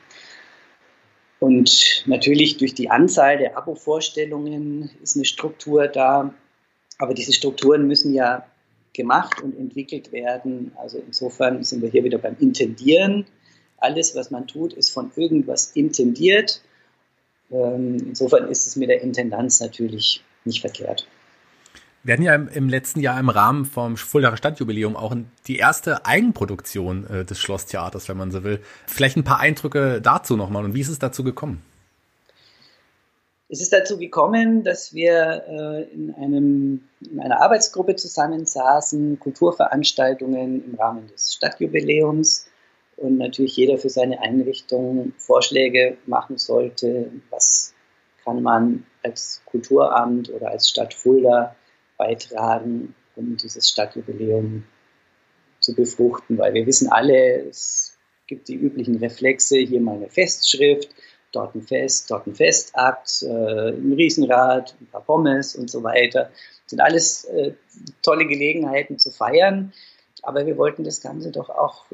[1.40, 6.34] Und natürlich durch die Anzahl der Abo-Vorstellungen ist eine Struktur da,
[6.98, 8.48] aber diese Strukturen müssen ja
[8.94, 10.72] gemacht und entwickelt werden.
[10.78, 13.28] Also insofern sind wir hier wieder beim Intendieren
[13.78, 16.62] alles, was man tut, ist von irgendwas intendiert.
[17.52, 21.08] Ähm, insofern ist es mit der Intendanz natürlich nicht verkehrt.
[22.04, 25.14] Wir hatten ja im, letzten Jahr im Rahmen vom Fuldaer Stadtjubiläum auch
[25.48, 28.62] die erste Eigenproduktion äh, des Schlosstheaters, wenn man so will.
[28.86, 31.62] Vielleicht ein paar Eindrücke dazu nochmal und wie ist es dazu gekommen?
[33.50, 40.76] Es ist dazu gekommen, dass wir äh, in, einem, in einer Arbeitsgruppe zusammensaßen, Kulturveranstaltungen im
[40.76, 42.47] Rahmen des Stadtjubiläums
[42.98, 47.74] und natürlich jeder für seine Einrichtung Vorschläge machen sollte, was
[48.24, 51.56] kann man als Kulturamt oder als Stadt Fulda
[51.98, 54.64] beitragen, um dieses Stadtjubiläum
[55.60, 60.90] zu befruchten, weil wir wissen alle, es gibt die üblichen Reflexe, hier mal eine Festschrift,
[61.32, 66.32] dort ein Fest, dort ein Festakt, äh, ein Riesenrad, ein paar Pommes und so weiter.
[66.64, 67.54] Das sind alles äh,
[68.02, 69.74] tolle Gelegenheiten zu feiern,
[70.24, 71.86] aber wir wollten das Ganze doch auch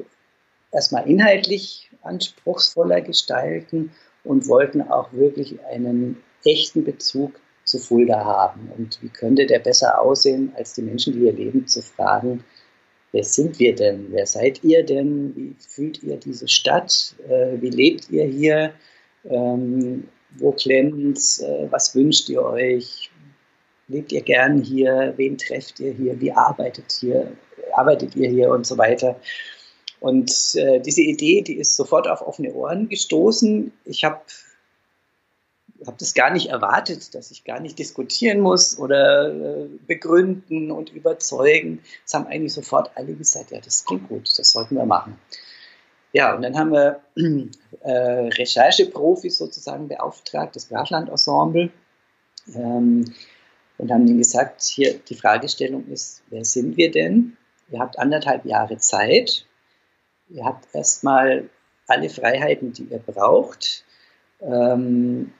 [0.74, 3.92] erstmal inhaltlich anspruchsvoller gestalten
[4.24, 8.70] und wollten auch wirklich einen echten Bezug zu Fulda haben.
[8.76, 12.44] Und wie könnte der besser aussehen, als die Menschen, die hier leben, zu fragen,
[13.12, 14.08] wer sind wir denn?
[14.10, 15.34] Wer seid ihr denn?
[15.34, 17.14] Wie fühlt ihr diese Stadt?
[17.28, 18.72] Äh, wie lebt ihr hier?
[19.24, 21.40] Ähm, wo klemmt's?
[21.40, 23.10] Äh, was wünscht ihr euch?
[23.88, 25.14] Lebt ihr gern hier?
[25.16, 26.20] Wen trefft ihr hier?
[26.20, 27.32] Wie arbeitet hier?
[27.74, 29.18] Arbeitet ihr hier und so weiter?
[30.04, 33.72] Und äh, diese Idee, die ist sofort auf offene Ohren gestoßen.
[33.86, 34.20] Ich habe
[35.86, 40.92] habe das gar nicht erwartet, dass ich gar nicht diskutieren muss oder äh, begründen und
[40.92, 41.80] überzeugen.
[42.04, 45.18] Es haben eigentlich sofort alle gesagt, ja, das klingt gut, das sollten wir machen.
[46.12, 47.00] Ja, und dann haben wir
[47.80, 51.70] äh, Rechercheprofis sozusagen beauftragt, das Brachland-Ensemble,
[52.54, 53.06] ähm,
[53.78, 57.38] und haben ihnen gesagt, hier die Fragestellung ist, wer sind wir denn?
[57.70, 59.46] Ihr habt anderthalb Jahre Zeit.
[60.28, 61.48] Ihr habt erstmal
[61.86, 63.84] alle Freiheiten, die ihr braucht.
[64.40, 65.32] Ähm,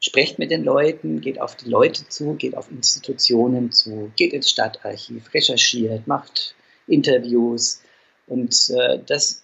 [0.00, 4.50] sprecht mit den Leuten, geht auf die Leute zu, geht auf Institutionen zu, geht ins
[4.50, 6.54] Stadtarchiv, recherchiert, macht
[6.86, 7.82] Interviews.
[8.26, 9.42] Und äh, das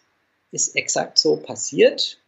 [0.52, 2.18] ist exakt so passiert.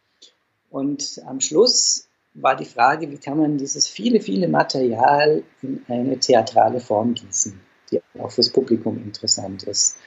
[0.69, 6.19] Und am Schluss war die Frage, wie kann man dieses viele, viele Material in eine
[6.19, 7.59] theatrale Form gießen,
[7.91, 9.97] die auch fürs Publikum interessant ist.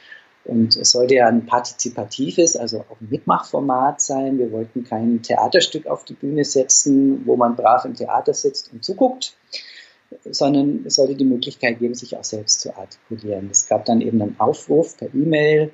[0.45, 4.39] Und es sollte ja ein partizipatives, also auch ein Mitmachformat sein.
[4.39, 8.85] Wir wollten kein Theaterstück auf die Bühne setzen, wo man brav im Theater sitzt und
[8.85, 9.37] zuguckt,
[10.25, 13.51] sondern es sollte die Möglichkeit geben, sich auch selbst zu artikulieren.
[13.51, 15.71] Es gab dann eben einen Aufruf per E-Mail,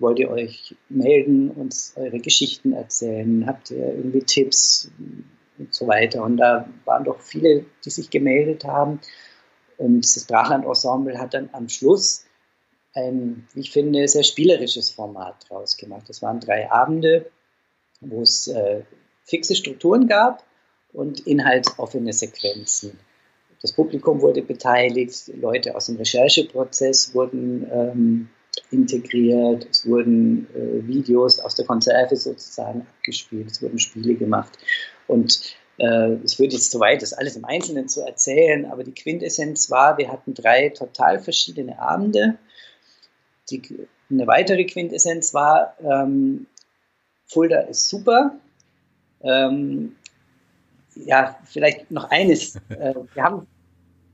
[0.00, 4.90] wollt ihr euch melden, uns eure Geschichten erzählen, habt ihr irgendwie Tipps
[5.58, 6.24] und so weiter.
[6.24, 9.00] Und da waren doch viele, die sich gemeldet haben.
[9.76, 12.24] Und das Brachland-Ensemble hat dann am Schluss
[12.98, 16.08] ein, wie ich finde, sehr spielerisches Format draus gemacht.
[16.08, 17.30] Das waren drei Abende,
[18.00, 18.82] wo es äh,
[19.24, 20.44] fixe Strukturen gab
[20.92, 22.98] und inhaltsoffene Sequenzen.
[23.60, 28.28] Das Publikum wurde beteiligt, Leute aus dem Rechercheprozess wurden ähm,
[28.70, 34.58] integriert, es wurden äh, Videos aus der Konserve sozusagen abgespielt, es wurden Spiele gemacht.
[35.08, 38.94] Und äh, es würde jetzt zu weit, das alles im Einzelnen zu erzählen, aber die
[38.94, 42.38] Quintessenz war, wir hatten drei total verschiedene Abende
[43.50, 46.46] die, eine weitere Quintessenz war, ähm,
[47.26, 48.38] Fulda ist super.
[49.22, 49.96] Ähm,
[50.94, 52.58] ja, vielleicht noch eines.
[52.70, 53.46] Äh, wir, haben,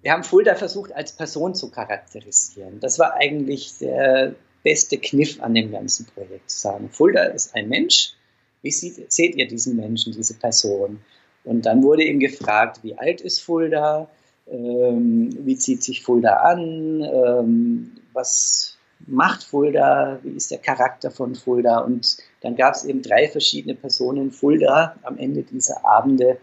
[0.03, 2.81] wir haben Fulda versucht, als Person zu charakterisieren.
[2.81, 7.69] Das war eigentlich der beste Kniff an dem ganzen Projekt, zu sagen, Fulda ist ein
[7.69, 8.15] Mensch.
[8.63, 11.01] Wie sieht, seht ihr diesen Menschen, diese Person?
[11.45, 14.09] Und dann wurde ihm gefragt, wie alt ist Fulda?
[14.51, 17.03] Ähm, wie zieht sich Fulda an?
[17.03, 18.74] Ähm, was
[19.07, 21.79] macht Fulda, wie ist der Charakter von Fulda.
[21.79, 26.39] Und dann gab es eben drei verschiedene Personen Fulda am Ende dieser Abende.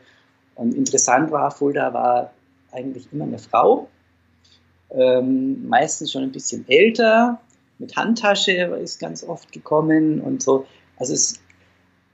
[0.56, 2.34] Und interessant war, Fulda war
[2.72, 3.90] eigentlich immer eine Frau,
[4.92, 7.40] ähm, meistens schon ein bisschen älter,
[7.82, 10.68] mit Handtasche ist ganz oft gekommen und so.
[10.98, 11.40] Also es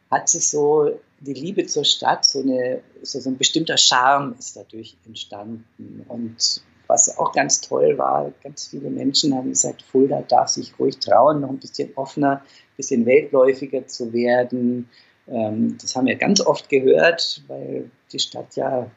[0.10, 4.56] hat sich so die Liebe zur Stadt, so, eine, so, so ein bestimmter Charme ist
[4.56, 6.06] dadurch entstanden.
[6.08, 11.00] Und was auch ganz toll war, ganz viele Menschen haben gesagt, Fulda darf sich ruhig
[11.00, 14.90] trauen, noch ein bisschen offener, ein bisschen weltläufiger zu werden.
[15.28, 18.90] Ähm, das haben wir ganz oft gehört, weil die Stadt ja,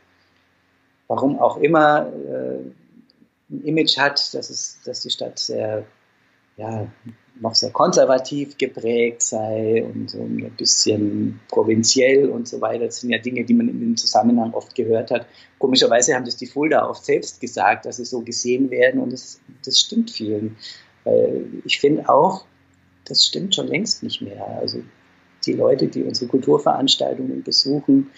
[1.09, 2.59] warum auch immer, äh,
[3.51, 5.85] ein Image hat, dass, es, dass die Stadt sehr
[6.61, 6.87] ja,
[7.41, 12.85] noch sehr konservativ geprägt sei und so ein bisschen provinziell und so weiter.
[12.85, 15.27] Das sind ja Dinge, die man in dem Zusammenhang oft gehört hat.
[15.59, 19.41] Komischerweise haben das die Fulda oft selbst gesagt, dass sie so gesehen werden und das,
[19.65, 20.57] das stimmt vielen.
[21.05, 22.45] Weil ich finde auch,
[23.07, 24.47] das stimmt schon längst nicht mehr.
[24.61, 24.83] Also
[25.47, 28.11] die Leute, die unsere Kulturveranstaltungen besuchen,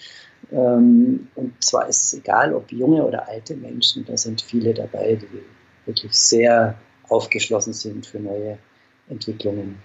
[0.51, 5.15] ähm, und zwar ist es egal, ob junge oder alte Menschen, da sind viele dabei,
[5.15, 5.43] die
[5.85, 6.77] wirklich sehr
[7.09, 8.57] aufgeschlossen sind für neue
[9.09, 9.81] Entwicklungen.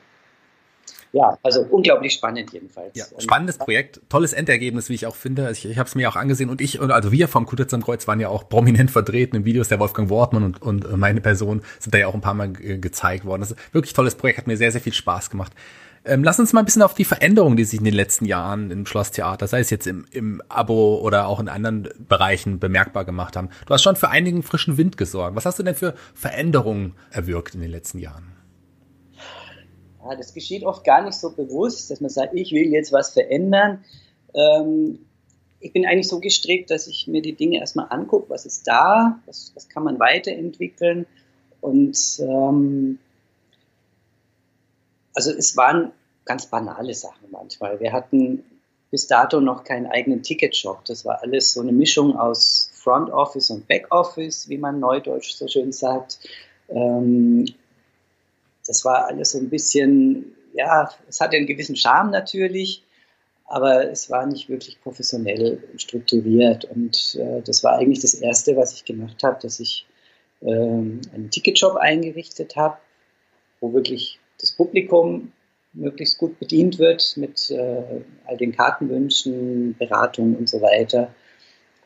[1.12, 2.94] Ja, also unglaublich spannend jedenfalls.
[2.94, 5.50] Ja, spannendes Projekt, tolles Endergebnis, wie ich auch finde.
[5.50, 8.20] Ich, ich habe es mir auch angesehen und ich, also wir vom Kulturzentrum Kreuz waren
[8.20, 9.68] ja auch prominent vertreten in Videos.
[9.68, 13.24] Der Wolfgang Wortmann und, und meine Person sind da ja auch ein paar Mal gezeigt
[13.24, 13.40] worden.
[13.40, 15.52] Das ist ein wirklich tolles Projekt, hat mir sehr, sehr viel Spaß gemacht.
[16.08, 18.70] Ähm, lass uns mal ein bisschen auf die Veränderungen, die sich in den letzten Jahren
[18.70, 23.36] im Schlosstheater, sei es jetzt im, im Abo oder auch in anderen Bereichen bemerkbar gemacht
[23.36, 23.50] haben.
[23.66, 25.36] Du hast schon für einigen frischen Wind gesorgt.
[25.36, 28.32] Was hast du denn für Veränderungen erwirkt in den letzten Jahren?
[30.02, 33.10] Ja, das geschieht oft gar nicht so bewusst, dass man sagt, ich will jetzt was
[33.10, 33.84] verändern.
[34.34, 35.00] Ähm,
[35.60, 39.18] ich bin eigentlich so gestrebt, dass ich mir die Dinge erstmal angucke, was ist da,
[39.26, 41.04] was, was kann man weiterentwickeln.
[41.60, 42.98] Und ähm,
[45.14, 45.92] also es waren
[46.28, 47.80] ganz banale Sachen manchmal.
[47.80, 48.44] Wir hatten
[48.90, 50.84] bis dato noch keinen eigenen Ticketshop.
[50.84, 55.32] Das war alles so eine Mischung aus Front Office und Back Office, wie man neudeutsch
[55.32, 56.20] so schön sagt.
[56.68, 57.46] Ähm,
[58.66, 62.82] das war alles so ein bisschen, ja, es hatte einen gewissen Charme natürlich,
[63.46, 66.66] aber es war nicht wirklich professionell strukturiert.
[66.66, 69.86] Und äh, das war eigentlich das Erste, was ich gemacht habe, dass ich
[70.42, 72.76] äh, einen Ticketshop eingerichtet habe,
[73.60, 75.32] wo wirklich das Publikum
[75.72, 81.14] möglichst gut bedient wird mit äh, all den Kartenwünschen, Beratungen und so weiter.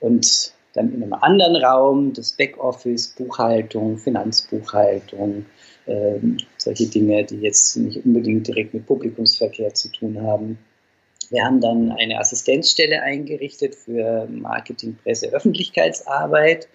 [0.01, 5.47] Und dann in einem anderen Raum das Backoffice, Buchhaltung, Finanzbuchhaltung,
[5.87, 10.59] ähm, solche Dinge, die jetzt nicht unbedingt direkt mit Publikumsverkehr zu tun haben.
[11.31, 16.69] Wir haben dann eine Assistenzstelle eingerichtet für Marketing, Presse, Öffentlichkeitsarbeit,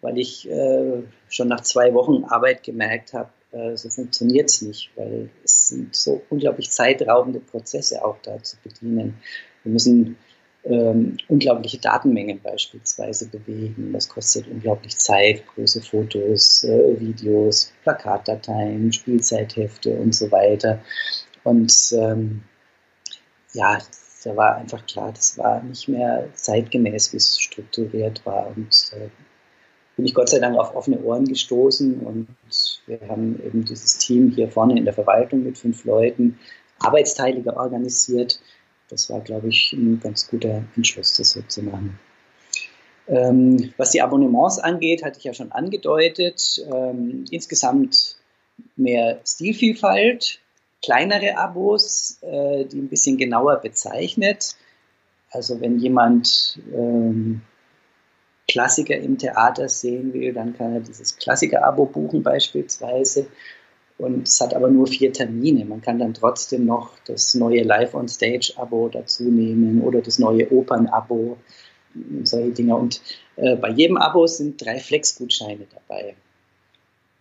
[0.00, 4.90] weil ich äh, schon nach zwei Wochen Arbeit gemerkt habe, äh, so funktioniert es nicht,
[4.96, 9.18] weil es sind so unglaublich zeitraubende Prozesse auch da zu bedienen.
[9.64, 10.16] Wir müssen
[10.64, 13.92] ähm, unglaubliche Datenmengen beispielsweise bewegen.
[13.92, 20.80] Das kostet unglaublich Zeit, große Fotos, äh, Videos, Plakatdateien, Spielzeithefte und so weiter.
[21.44, 22.42] Und ähm,
[23.54, 23.78] ja,
[24.24, 28.48] da war einfach klar, das war nicht mehr zeitgemäß, wie es strukturiert war.
[28.48, 29.08] Und äh,
[29.98, 32.28] bin ich Gott sei Dank auf offene Ohren gestoßen und
[32.86, 36.38] wir haben eben dieses Team hier vorne in der Verwaltung mit fünf Leuten
[36.78, 38.40] arbeitsteiliger organisiert
[38.88, 41.98] das war, glaube ich, ein ganz guter Entschluss, das so zu machen.
[43.06, 46.64] Ähm, was die Abonnements angeht, hatte ich ja schon angedeutet.
[46.70, 48.16] Ähm, insgesamt
[48.76, 50.40] mehr Stilvielfalt,
[50.82, 54.56] kleinere Abos, äh, die ein bisschen genauer bezeichnet.
[55.30, 57.42] Also wenn jemand ähm,
[58.48, 63.26] Klassiker im Theater sehen will, dann kann er dieses Klassiker-Abo buchen beispielsweise.
[63.98, 65.64] Und es hat aber nur vier Termine.
[65.64, 71.36] Man kann dann trotzdem noch das neue Live-on-Stage-Abo dazu nehmen oder das neue Opern-Abo,
[72.22, 72.76] solche Dinge.
[72.76, 73.02] Und
[73.36, 76.14] äh, bei jedem Abo sind drei Flex-Gutscheine dabei.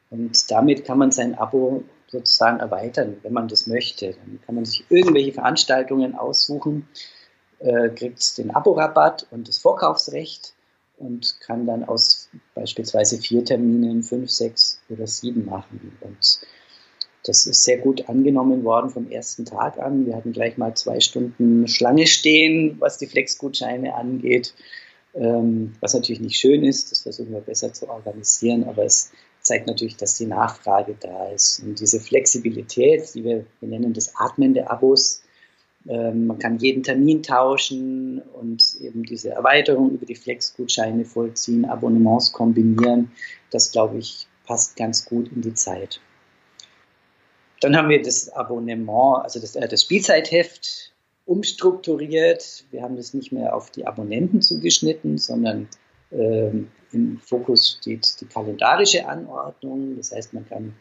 [0.10, 4.14] Und damit kann man sein Abo sozusagen erweitern, wenn man das möchte.
[4.14, 6.88] Dann kann man sich irgendwelche Veranstaltungen aussuchen,
[7.60, 10.54] äh, kriegt den Abo-Rabatt und das Vorkaufsrecht
[10.98, 15.98] und kann dann aus beispielsweise vier Terminen fünf, sechs oder sieben machen.
[16.02, 16.40] Und
[17.24, 20.06] das ist sehr gut angenommen worden vom ersten Tag an.
[20.06, 24.54] Wir hatten gleich mal zwei Stunden Schlange stehen, was die Flexgutscheine angeht,
[25.14, 26.92] ähm, was natürlich nicht schön ist.
[26.92, 31.62] Das versuchen wir besser zu organisieren, aber es zeigt natürlich, dass die Nachfrage da ist.
[31.64, 35.22] Und diese Flexibilität, die wir, wir nennen das Atmen der Abos,
[35.88, 43.12] man kann jeden Termin tauschen und eben diese Erweiterung über die Flexgutscheine vollziehen, Abonnements kombinieren.
[43.52, 46.02] Das, glaube ich, passt ganz gut in die Zeit.
[47.62, 50.94] Dann haben wir das Abonnement, also das, äh, das Spielzeitheft
[51.26, 52.66] umstrukturiert.
[52.72, 55.68] Wir haben das nicht mehr auf die Abonnenten zugeschnitten, sondern
[56.12, 59.98] ähm, im Fokus steht die kalendarische Anordnung.
[59.98, 60.74] Das heißt, man kann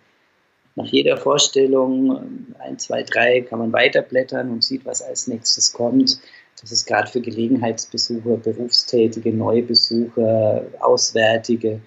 [0.77, 6.21] nach jeder Vorstellung, ein, zwei, drei, kann man weiterblättern und sieht, was als nächstes kommt.
[6.61, 11.81] Das ist gerade für Gelegenheitsbesucher, Berufstätige, Neubesucher, Auswärtige,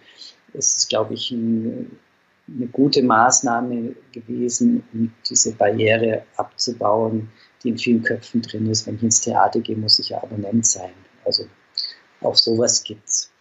[0.54, 1.98] ist es, glaube ich, ein
[2.58, 7.30] eine gute Maßnahme gewesen, um diese Barriere abzubauen,
[7.64, 8.88] die in vielen Köpfen drin ist.
[8.88, 10.92] Wenn ich ins Theater gehe, muss ich ja Abonnent sein.
[11.26, 11.46] Also
[12.22, 13.32] auch sowas gibt's.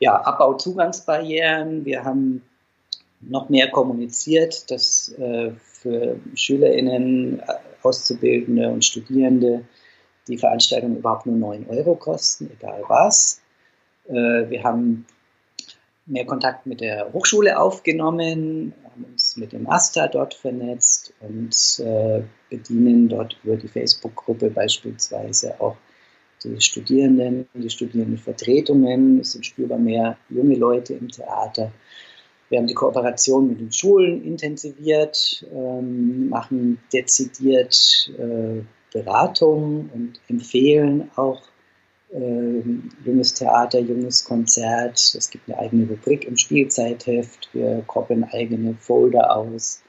[0.00, 1.84] Ja, Abbau Zugangsbarrieren.
[1.84, 2.42] Wir haben
[3.28, 7.44] noch mehr kommuniziert, dass äh, für SchülerInnen, äh,
[7.82, 9.64] Auszubildende und Studierende
[10.26, 13.42] die Veranstaltung überhaupt nur 9 Euro kosten, egal was.
[14.08, 14.12] Äh,
[14.48, 15.06] wir haben
[16.06, 22.22] mehr Kontakt mit der Hochschule aufgenommen, haben uns mit dem AStA dort vernetzt und äh,
[22.50, 25.76] bedienen dort über die Facebook-Gruppe beispielsweise auch
[26.42, 29.20] die Studierenden, die Studierendenvertretungen.
[29.20, 31.72] Es sind spürbar mehr junge Leute im Theater.
[32.48, 41.10] Wir haben die Kooperation mit den Schulen intensiviert, ähm, machen dezidiert äh, Beratung und empfehlen
[41.16, 41.42] auch
[42.12, 42.62] äh,
[43.04, 44.98] junges Theater, junges Konzert.
[44.98, 47.48] Es gibt eine eigene Rubrik im Spielzeitheft.
[47.52, 49.82] Wir koppeln eigene Folder aus.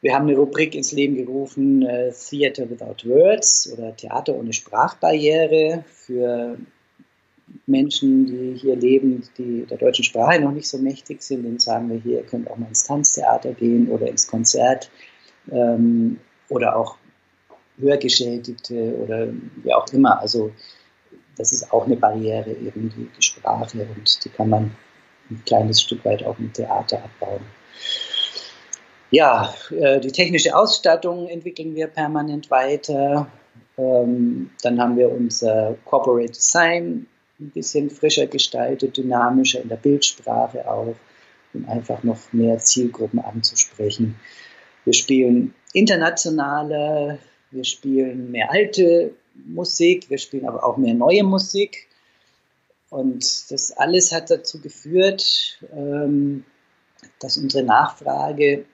[0.00, 5.84] Wir haben eine Rubrik ins Leben gerufen, äh, Theater Without Words oder Theater ohne Sprachbarriere
[5.86, 6.58] für
[7.66, 11.44] Menschen, die hier leben, die der deutschen Sprache noch nicht so mächtig sind.
[11.44, 14.90] Denen sagen wir hier, ihr könnt auch mal ins Tanztheater gehen oder ins Konzert
[15.50, 16.96] ähm, oder auch
[17.78, 19.28] Hörgeschädigte oder
[19.62, 20.20] wie auch immer.
[20.20, 20.52] Also
[21.36, 24.70] das ist auch eine Barriere, eben die, die Sprache und die kann man
[25.30, 27.40] ein kleines Stück weit auch im Theater abbauen.
[29.10, 33.28] Ja, äh, die technische Ausstattung entwickeln wir permanent weiter.
[33.76, 37.06] Ähm, dann haben wir unser Corporate Design
[37.42, 40.94] ein bisschen frischer gestaltet, dynamischer in der Bildsprache auch,
[41.54, 44.16] um einfach noch mehr Zielgruppen anzusprechen.
[44.84, 47.18] Wir spielen internationale,
[47.50, 51.88] wir spielen mehr alte Musik, wir spielen aber auch mehr neue Musik.
[52.90, 56.44] Und das alles hat dazu geführt, ähm,
[57.20, 58.64] dass unsere Nachfrage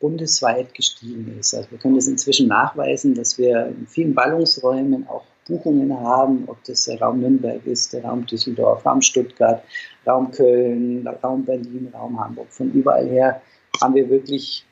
[0.00, 1.54] bundesweit gestiegen ist.
[1.54, 6.62] Also wir können das inzwischen nachweisen, dass wir in vielen Ballungsräumen auch Buchungen haben, ob
[6.64, 9.62] das der Raum Nürnberg ist, der Raum Düsseldorf, Raum Stuttgart,
[10.06, 12.48] Raum Köln, Raum Berlin, Raum Hamburg.
[12.50, 13.40] Von überall her
[13.80, 14.64] haben wir wirklich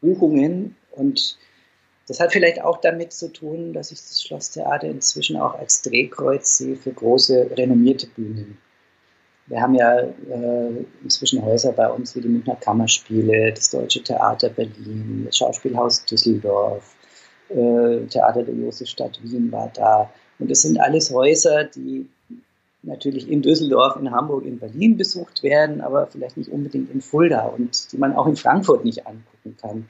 [0.00, 1.38] Buchungen und
[2.06, 6.58] das hat vielleicht auch damit zu tun, dass ich das Schlosstheater inzwischen auch als Drehkreuz
[6.58, 8.58] sehe für große, renommierte Bühnen.
[9.46, 14.48] Wir haben ja äh, inzwischen Häuser bei uns wie die Münchner Kammerspiele, das Deutsche Theater
[14.50, 16.94] Berlin, das Schauspielhaus Düsseldorf,
[17.48, 20.10] äh, Theater der Josefstadt Wien war da.
[20.38, 22.08] Und das sind alles Häuser, die
[22.82, 27.46] natürlich in Düsseldorf, in Hamburg, in Berlin besucht werden, aber vielleicht nicht unbedingt in Fulda
[27.46, 29.86] und die man auch in Frankfurt nicht angucken kann.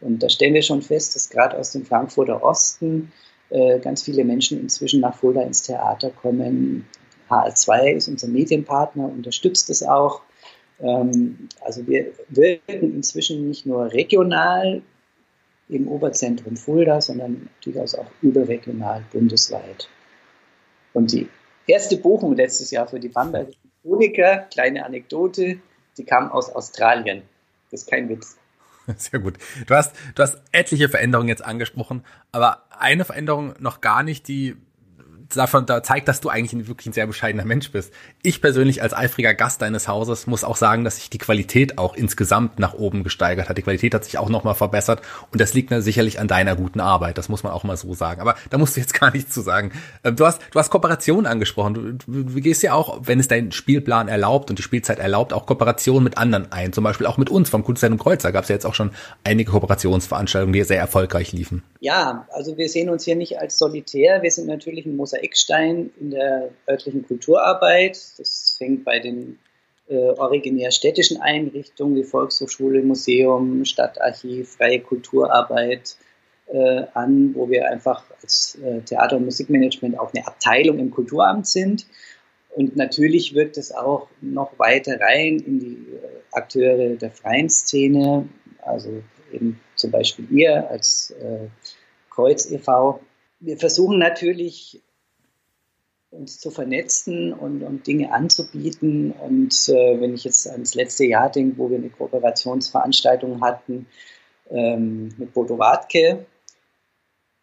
[0.00, 3.12] Und da stellen wir schon fest, dass gerade aus dem Frankfurter Osten
[3.50, 6.86] äh, ganz viele Menschen inzwischen nach Fulda ins Theater kommen.
[7.30, 10.20] HL2 ist unser Medienpartner, unterstützt es auch.
[10.80, 14.82] Ähm, also wir wirken inzwischen nicht nur regional
[15.68, 19.88] im Oberzentrum Fulda, sondern durchaus auch überregional bundesweit.
[20.92, 21.28] Und die
[21.66, 23.52] erste Buchung letztes Jahr für die Bamberger
[23.82, 25.58] Chroniker, kleine Anekdote,
[25.98, 27.22] die kam aus Australien.
[27.70, 28.36] Das ist kein Witz.
[28.96, 29.34] Sehr gut.
[29.66, 34.56] Du hast, du hast etliche Veränderungen jetzt angesprochen, aber eine Veränderung noch gar nicht, die
[35.34, 37.92] davon da zeigt, dass du eigentlich wirklich ein sehr bescheidener Mensch bist.
[38.22, 41.94] Ich persönlich als eifriger Gast deines Hauses muss auch sagen, dass sich die Qualität auch
[41.94, 43.58] insgesamt nach oben gesteigert hat.
[43.58, 45.02] Die Qualität hat sich auch nochmal verbessert
[45.32, 47.18] und das liegt sicherlich an deiner guten Arbeit.
[47.18, 48.20] Das muss man auch mal so sagen.
[48.20, 49.72] Aber da musst du jetzt gar nichts zu sagen.
[50.04, 51.98] Ähm, du hast, du hast Kooperation angesprochen.
[52.06, 55.46] Du, du, gehst ja auch, wenn es dein Spielplan erlaubt und die Spielzeit erlaubt, auch
[55.46, 56.72] Kooperation mit anderen ein.
[56.72, 58.90] Zum Beispiel auch mit uns vom Kulturzentrum Kreuzer gab es ja jetzt auch schon
[59.24, 61.62] einige Kooperationsveranstaltungen, die sehr erfolgreich liefen.
[61.80, 64.22] Ja, also wir sehen uns hier nicht als solitär.
[64.22, 67.98] Wir sind natürlich ein Mosaikstein in der örtlichen Kulturarbeit.
[68.18, 69.38] Das fängt bei den
[69.88, 75.96] äh, originär städtischen Einrichtungen wie Volkshochschule, Museum, Stadtarchiv, freie Kulturarbeit
[76.46, 81.46] äh, an, wo wir einfach als äh, Theater- und Musikmanagement auch eine Abteilung im Kulturamt
[81.46, 81.86] sind.
[82.50, 88.28] Und natürlich wirkt es auch noch weiter rein in die äh, Akteure der freien Szene,
[88.62, 89.02] also
[89.32, 91.48] eben zum Beispiel ihr als äh,
[92.10, 93.00] Kreuz e.V.
[93.40, 94.80] Wir versuchen natürlich
[96.14, 99.12] uns zu vernetzen und, und Dinge anzubieten.
[99.12, 103.86] Und äh, wenn ich jetzt ans letzte Jahr denke, wo wir eine Kooperationsveranstaltung hatten
[104.50, 106.26] ähm, mit Bodo Wartke,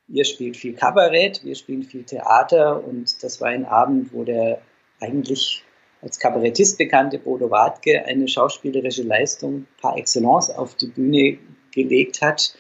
[0.08, 4.62] ihr spielt viel Kabarett, wir spielen viel Theater und das war ein Abend, wo der
[5.00, 5.64] eigentlich
[6.02, 11.38] als Kabarettist bekannte Bodo Wartke eine schauspielerische Leistung par excellence auf die Bühne
[11.72, 12.56] gelegt hat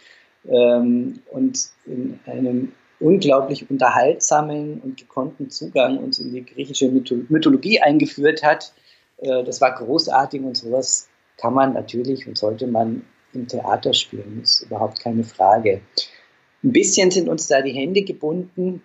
[0.48, 8.44] ähm, und in einem unglaublich unterhaltsamen und gekonnten Zugang uns in die griechische Mythologie eingeführt
[8.44, 8.74] hat.
[9.18, 14.42] Äh, das war großartig und sowas kann man natürlich und sollte man im Theater spielen,
[14.44, 15.82] ist überhaupt keine Frage.
[16.64, 18.84] Ein bisschen sind uns da die Hände gebunden,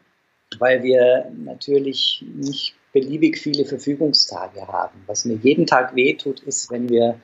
[0.58, 5.02] weil wir natürlich nicht beliebig viele Verfügungstage haben.
[5.06, 7.20] Was mir jeden Tag wehtut, ist, wenn wir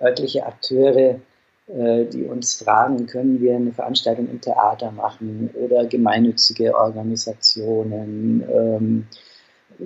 [0.00, 1.20] örtliche Akteure
[1.68, 9.06] die uns fragen, können wir eine Veranstaltung im Theater machen oder gemeinnützige Organisationen, ähm,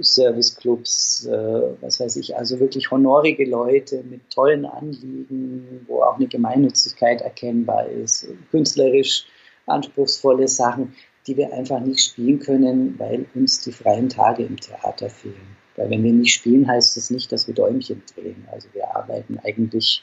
[0.01, 6.28] Serviceclubs, äh, was weiß ich, also wirklich honorige Leute mit tollen Anliegen, wo auch eine
[6.28, 9.24] Gemeinnützigkeit erkennbar ist, künstlerisch
[9.66, 10.95] anspruchsvolle Sachen,
[11.26, 15.57] die wir einfach nicht spielen können, weil uns die freien Tage im Theater fehlen.
[15.76, 18.47] Weil wenn wir nicht spielen, heißt das nicht, dass wir Däumchen drehen.
[18.51, 20.03] Also wir arbeiten eigentlich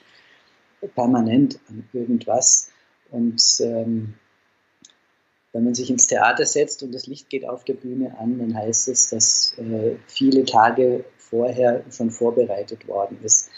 [0.96, 2.70] permanent an irgendwas.
[3.12, 4.14] Und ähm,
[5.54, 8.56] wenn man sich ins Theater setzt und das Licht geht auf der Bühne an, dann
[8.56, 13.50] heißt es, dass äh, viele Tage vorher schon vorbereitet worden ist.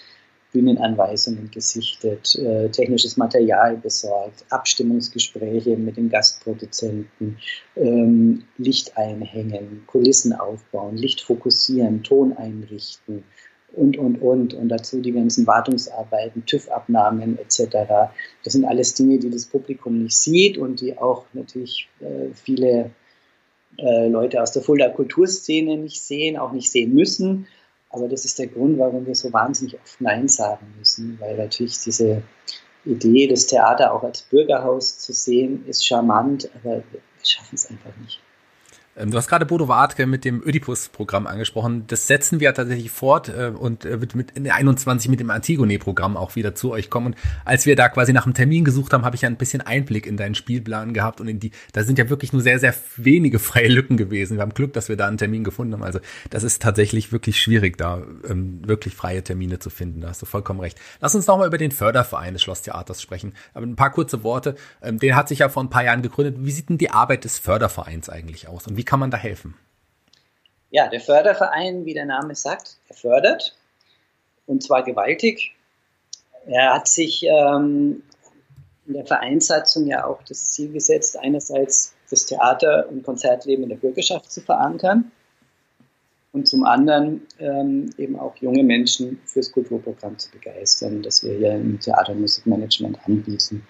[0.51, 7.37] Bühnenanweisungen gesichtet, äh, technisches Material besorgt, Abstimmungsgespräche mit den Gastproduzenten,
[7.75, 13.23] ähm, Licht einhängen, Kulissen aufbauen, Licht fokussieren, Ton einrichten,
[13.73, 14.53] und, und, und.
[14.53, 18.11] Und dazu die ganzen Wartungsarbeiten, TÜV-Abnahmen etc.
[18.43, 22.91] Das sind alles Dinge, die das Publikum nicht sieht und die auch natürlich äh, viele
[23.77, 27.47] äh, Leute aus der Fulda Kulturszene nicht sehen, auch nicht sehen müssen.
[27.89, 31.79] Aber das ist der Grund, warum wir so wahnsinnig oft Nein sagen müssen, weil natürlich
[31.79, 32.21] diese
[32.85, 37.95] Idee, das Theater auch als Bürgerhaus zu sehen, ist charmant, aber wir schaffen es einfach
[38.01, 38.21] nicht.
[38.99, 41.85] Ähm, du hast gerade Bodo Wartke mit dem Oedipus-Programm angesprochen.
[41.87, 45.29] Das setzen wir tatsächlich fort äh, und äh, wird mit in der 21 mit dem
[45.29, 47.07] Antigone-Programm auch wieder zu euch kommen.
[47.07, 49.61] Und als wir da quasi nach einem Termin gesucht haben, habe ich ja ein bisschen
[49.61, 52.73] Einblick in deinen Spielplan gehabt und in die, da sind ja wirklich nur sehr, sehr
[52.97, 54.37] wenige freie Lücken gewesen.
[54.37, 55.83] Wir haben Glück, dass wir da einen Termin gefunden haben.
[55.83, 60.01] Also das ist tatsächlich wirklich schwierig, da ähm, wirklich freie Termine zu finden.
[60.01, 60.77] Da hast du vollkommen recht.
[60.99, 63.33] Lass uns nochmal über den Förderverein des Schlosstheaters sprechen.
[63.53, 64.55] Aber ein paar kurze Worte.
[64.81, 66.35] Ähm, den hat sich ja vor ein paar Jahren gegründet.
[66.39, 68.67] Wie sieht denn die Arbeit des Fördervereins eigentlich aus?
[68.67, 69.53] Und wie kann man da helfen?
[70.71, 73.55] Ja, der Förderverein, wie der Name sagt, er fördert
[74.47, 75.55] und zwar gewaltig.
[76.47, 78.01] Er hat sich ähm,
[78.87, 83.75] in der Vereinssatzung ja auch das Ziel gesetzt, einerseits das Theater- und Konzertleben in der
[83.75, 85.11] Bürgerschaft zu verankern
[86.31, 91.51] und zum anderen ähm, eben auch junge Menschen fürs Kulturprogramm zu begeistern, das wir hier
[91.51, 93.67] im Theater- und Musikmanagement anbieten.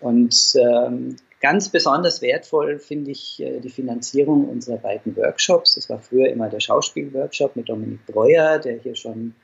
[0.00, 5.74] Und ähm, ganz besonders wertvoll finde ich äh, die Finanzierung unserer beiden Workshops.
[5.74, 9.34] Das war früher immer der Schauspielworkshop mit Dominik Breuer, der hier schon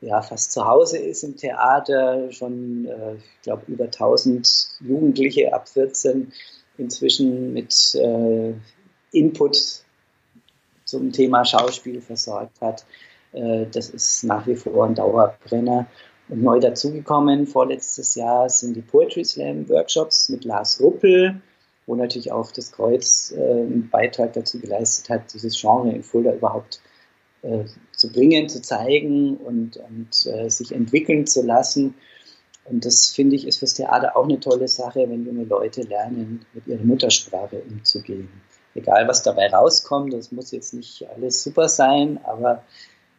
[0.00, 5.68] ja, fast zu Hause ist im Theater, schon, äh, ich glaube, über 1000 Jugendliche ab
[5.68, 6.32] 14
[6.76, 8.52] inzwischen mit äh,
[9.12, 9.84] Input
[10.84, 12.84] zum Thema Schauspiel versorgt hat.
[13.32, 15.86] Das ist nach wie vor ein Dauerbrenner.
[16.32, 21.42] Und neu dazugekommen vorletztes Jahr sind die Poetry Slam Workshops mit Lars Ruppel,
[21.86, 26.32] wo natürlich auch das Kreuz äh, einen Beitrag dazu geleistet hat, dieses Genre in Fulda
[26.32, 26.80] überhaupt
[27.42, 27.64] äh,
[27.94, 31.96] zu bringen, zu zeigen und, und äh, sich entwickeln zu lassen.
[32.64, 36.46] Und das finde ich ist fürs Theater auch eine tolle Sache, wenn junge Leute lernen,
[36.54, 38.30] mit ihrer Muttersprache umzugehen
[38.74, 42.62] egal was dabei rauskommt, das muss jetzt nicht alles super sein, aber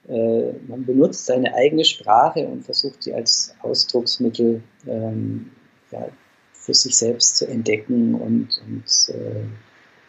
[0.08, 5.52] äh, man benutzt seine eigene Sprache und versucht sie als Ausdrucksmittel ähm,
[5.92, 6.08] ja,
[6.52, 9.46] für sich selbst zu entdecken und, und äh,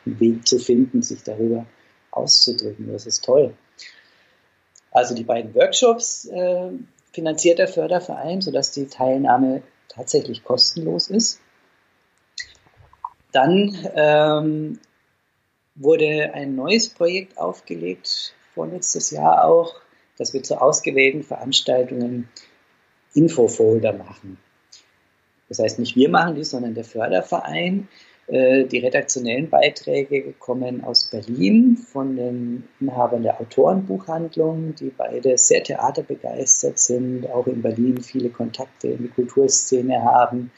[0.07, 1.67] einen Weg zu finden, sich darüber
[2.11, 2.93] auszudrücken.
[2.93, 3.55] Das ist toll.
[4.91, 6.71] Also die beiden Workshops äh,
[7.13, 11.41] finanziert der Förderverein, sodass die Teilnahme tatsächlich kostenlos ist.
[13.33, 14.79] Dann ähm,
[15.75, 19.75] wurde ein neues Projekt aufgelegt, vorletztes Jahr auch,
[20.19, 22.29] dass wir zu ausgewählten Veranstaltungen
[23.15, 24.39] Infofolder machen.
[25.49, 27.89] Das heißt, nicht wir machen die, sondern der Förderverein.
[28.27, 35.63] Äh, die redaktionellen Beiträge kommen aus Berlin von den Inhabern der Autorenbuchhandlung, die beide sehr
[35.63, 40.51] theaterbegeistert sind, auch in Berlin viele Kontakte in die Kulturszene haben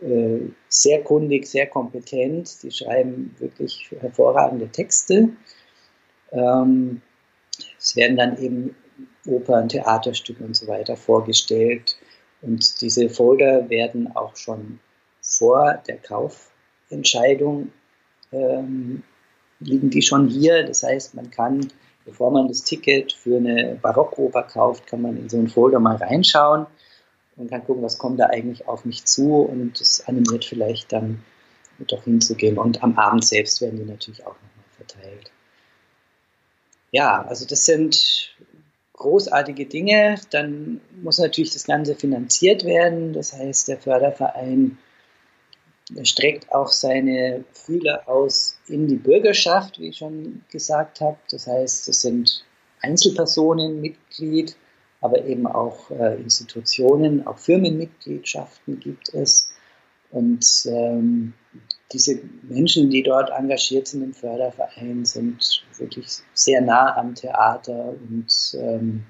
[0.00, 2.62] äh, sehr kundig, sehr kompetent.
[2.62, 5.30] Die schreiben wirklich hervorragende Texte.
[6.32, 7.00] Ähm,
[7.78, 8.76] es werden dann eben
[9.26, 11.96] Opern, Theaterstücke und so weiter vorgestellt.
[12.42, 14.80] Und diese Folder werden auch schon
[15.20, 17.72] vor der Kaufentscheidung
[18.32, 19.02] ähm,
[19.60, 20.64] liegen die schon hier.
[20.64, 21.72] Das heißt, man kann,
[22.04, 25.96] bevor man das Ticket für eine Barockoper kauft, kann man in so einen Folder mal
[25.96, 26.66] reinschauen
[27.36, 31.22] und kann gucken, was kommt da eigentlich auf mich zu und es animiert vielleicht dann
[31.86, 32.58] doch hinzugehen.
[32.58, 35.30] Und am Abend selbst werden die natürlich auch nochmal verteilt.
[36.90, 38.34] Ja, also das sind
[38.96, 40.16] großartige Dinge.
[40.30, 43.12] Dann muss natürlich das Ganze finanziert werden.
[43.12, 44.78] Das heißt, der Förderverein
[46.02, 51.18] streckt auch seine Fühler aus in die Bürgerschaft, wie ich schon gesagt habe.
[51.30, 52.44] Das heißt, es sind
[52.82, 54.56] Einzelpersonen Mitglied,
[55.00, 59.52] aber eben auch äh, Institutionen, auch Firmenmitgliedschaften gibt es.
[60.10, 61.34] Und ähm,
[61.92, 68.58] diese Menschen, die dort engagiert sind im Förderverein, sind wirklich sehr nah am Theater und
[68.58, 69.04] ähm,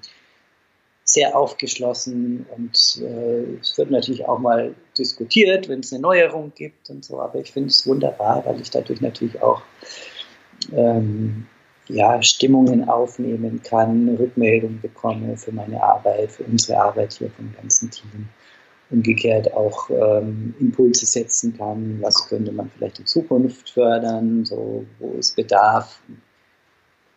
[1.03, 2.45] sehr aufgeschlossen.
[2.55, 7.19] Und äh, es wird natürlich auch mal diskutiert, wenn es eine Neuerung gibt und so.
[7.19, 9.61] Aber ich finde es wunderbar, weil ich dadurch natürlich auch
[10.71, 11.47] ähm,
[11.87, 17.89] ja, Stimmungen aufnehmen kann, Rückmeldungen bekomme für meine Arbeit, für unsere Arbeit hier vom ganzen
[17.89, 18.27] Team.
[18.89, 25.13] Umgekehrt auch ähm, Impulse setzen kann, was könnte man vielleicht in Zukunft fördern, so wo
[25.13, 26.01] ist Bedarf.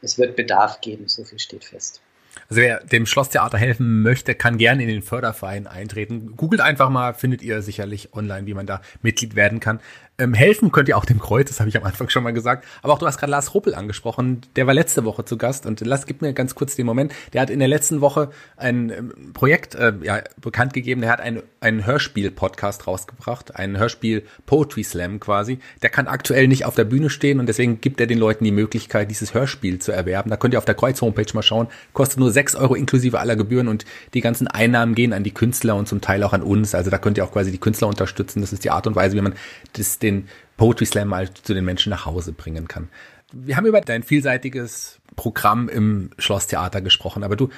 [0.03, 2.01] Es wird Bedarf geben, so viel steht fest.
[2.49, 6.37] Also wer dem Schlosstheater helfen möchte, kann gerne in den Förderverein eintreten.
[6.37, 9.81] Googelt einfach mal, findet ihr sicherlich online, wie man da Mitglied werden kann.
[10.21, 12.67] Ähm, helfen könnt ihr auch dem Kreuz, das habe ich am Anfang schon mal gesagt.
[12.83, 15.81] Aber auch du hast gerade Lars Ruppel angesprochen, der war letzte Woche zu Gast und
[15.81, 17.15] Lars, gib mir ganz kurz den Moment.
[17.33, 18.29] Der hat in der letzten Woche
[18.59, 24.85] ein ähm, Projekt äh, ja, bekannt gegeben, der hat ein, einen Hörspiel-Podcast rausgebracht, einen Hörspiel-Poetry
[24.85, 25.59] Slam quasi.
[25.81, 28.53] Der kann aktuell nicht auf der Bühne stehen und deswegen gibt er den Leuten die
[28.53, 30.29] Möglichkeit, dieses Hörspiel zu erwerben.
[30.29, 33.69] Da könnt ihr auf der Kreuz-Homepage mal schauen, kostet nur sechs Euro inklusive aller Gebühren
[33.69, 36.75] und die ganzen Einnahmen gehen an die Künstler und zum Teil auch an uns.
[36.75, 38.43] Also da könnt ihr auch quasi die Künstler unterstützen.
[38.43, 39.35] Das ist die Art und Weise, wie man
[39.73, 42.89] das, den den Poetry Slam mal zu den Menschen nach Hause bringen kann.
[43.33, 47.49] Wir haben über dein vielseitiges Programm im Schlosstheater gesprochen, aber du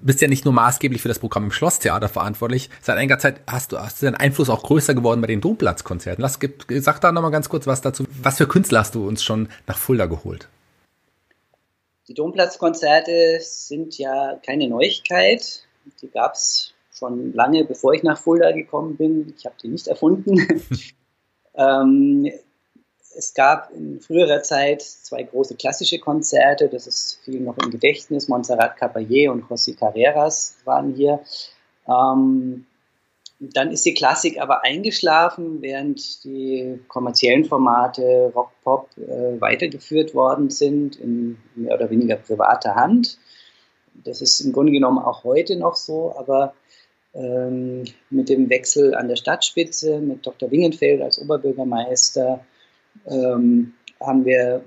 [0.00, 2.68] bist ja nicht nur maßgeblich für das Programm im Schlosstheater verantwortlich.
[2.80, 6.20] Seit einiger Zeit hast du, hast du deinen Einfluss auch größer geworden bei den Domplatzkonzerten.
[6.20, 6.38] Lass,
[6.80, 8.04] sag da nochmal ganz kurz was dazu.
[8.22, 10.48] Was für Künstler hast du uns schon nach Fulda geholt?
[12.10, 15.62] Die Domplatzkonzerte sind ja keine Neuigkeit.
[16.02, 19.32] Die gab es schon lange, bevor ich nach Fulda gekommen bin.
[19.38, 20.36] Ich habe die nicht erfunden.
[21.52, 22.30] Ähm,
[23.16, 28.28] es gab in früherer Zeit zwei große klassische Konzerte, das ist viel noch im Gedächtnis.
[28.28, 31.20] Montserrat Caballé und José Carreras waren hier.
[31.88, 32.66] Ähm,
[33.40, 40.50] dann ist die Klassik aber eingeschlafen, während die kommerziellen Formate Rock Pop äh, weitergeführt worden
[40.50, 43.18] sind in mehr oder weniger privater Hand.
[44.04, 46.54] Das ist im Grunde genommen auch heute noch so, aber
[47.14, 50.50] ähm, mit dem Wechsel an der Stadtspitze, mit Dr.
[50.50, 52.44] Wingenfeld als Oberbürgermeister,
[53.06, 54.62] ähm, haben wir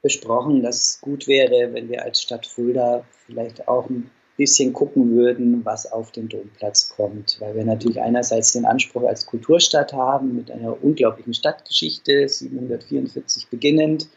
[0.00, 4.10] besprochen, dass es gut wäre, wenn wir als Stadt Fulda vielleicht auch ein
[4.40, 7.36] bisschen gucken würden, was auf den Domplatz kommt.
[7.40, 14.08] Weil wir natürlich einerseits den Anspruch als Kulturstadt haben, mit einer unglaublichen Stadtgeschichte, 744 beginnend,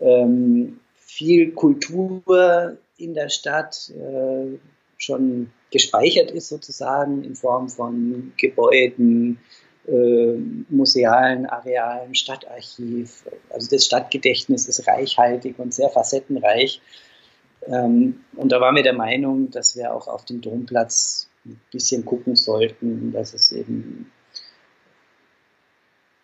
[0.00, 4.58] ähm, viel Kultur in der Stadt äh,
[4.96, 9.38] schon gespeichert ist sozusagen in Form von Gebäuden,
[9.86, 10.34] äh,
[10.68, 13.24] musealen Arealen, Stadtarchiv.
[13.50, 16.80] Also das Stadtgedächtnis ist reichhaltig und sehr facettenreich.
[17.66, 22.04] Ähm, und da waren wir der Meinung, dass wir auch auf dem Domplatz ein bisschen
[22.04, 24.10] gucken sollten, dass es eben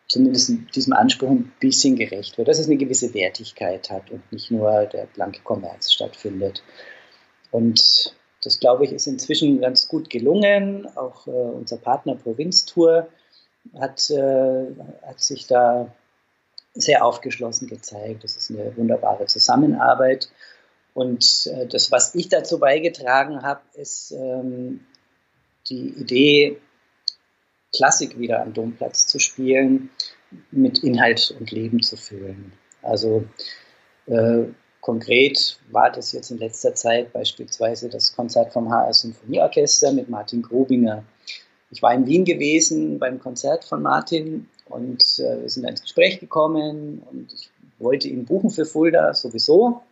[0.09, 4.51] zumindest diesem Anspruch ein bisschen gerecht wird, dass es eine gewisse Wertigkeit hat und nicht
[4.51, 6.63] nur der blanke Kommerz stattfindet.
[7.51, 10.87] Und das, glaube ich, ist inzwischen ganz gut gelungen.
[10.97, 13.09] Auch äh, unser Partner Provinztour
[13.79, 14.67] hat, äh,
[15.07, 15.93] hat sich da
[16.75, 18.23] sehr aufgeschlossen gezeigt.
[18.23, 20.29] Das ist eine wunderbare Zusammenarbeit.
[20.97, 24.81] Und äh, das, was ich dazu beigetragen habe, ist ähm,
[25.69, 26.57] die Idee,
[27.75, 29.91] Klassik wieder am Domplatz zu spielen,
[30.51, 32.55] mit Inhalt und Leben zu füllen.
[32.81, 33.27] Also
[34.07, 34.45] äh,
[34.81, 40.41] konkret war das jetzt in letzter Zeit beispielsweise das Konzert vom HR Symphonieorchester mit Martin
[40.41, 41.05] Grubinger.
[41.71, 46.21] Ich war in Wien gewesen beim Konzert von Martin und äh, wir sind ins Gespräch
[46.21, 49.83] gekommen und ich wollte ihn buchen für Fulda sowieso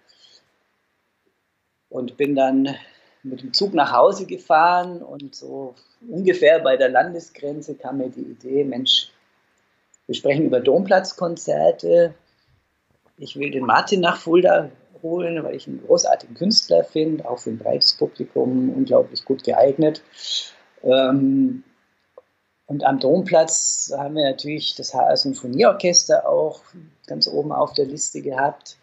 [1.95, 2.75] und bin dann
[3.23, 5.77] mit dem Zug nach Hause gefahren und so
[6.11, 9.13] ungefähr bei der Landesgrenze kam mir die Idee, Mensch,
[10.07, 12.13] wir sprechen über Domplatzkonzerte.
[13.17, 14.71] Ich will den Martin nach Fulda
[15.05, 20.03] holen, weil ich einen großartigen Künstler finde, auch für ein breites Publikum unglaublich gut geeignet.
[20.83, 21.63] Ähm,
[22.67, 26.61] und am Domplatz haben wir natürlich das HR Symphonieorchester auch
[27.07, 28.79] ganz oben auf der Liste gehabt.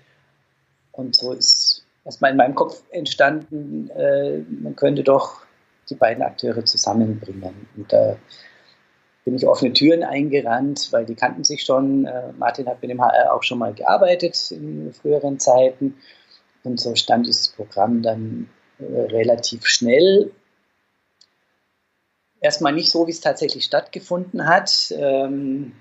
[0.93, 1.60] Und so ist
[2.05, 5.41] erstmal in meinem Kopf entstanden, äh, man könnte doch
[5.89, 7.67] die beiden Akteure zusammenbringen.
[7.75, 8.17] Und da
[9.25, 12.05] bin ich offene Türen eingerannt, weil die kannten sich schon.
[12.05, 15.97] Äh, Martin hat mit dem HR auch schon mal gearbeitet in früheren Zeiten.
[16.63, 18.49] Und so stand dieses Programm dann
[18.79, 20.31] äh, relativ schnell.
[22.39, 24.91] Erstmal nicht so, wie es tatsächlich stattgefunden hat.
[24.97, 25.73] Ähm,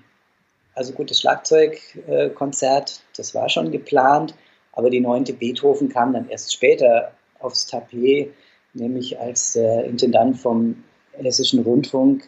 [0.75, 4.35] also gut, das Schlagzeugkonzert, das war schon geplant.
[4.73, 8.33] Aber die neunte Beethoven kam dann erst später aufs Tapet,
[8.73, 12.23] nämlich als der Intendant vom Hessischen Rundfunk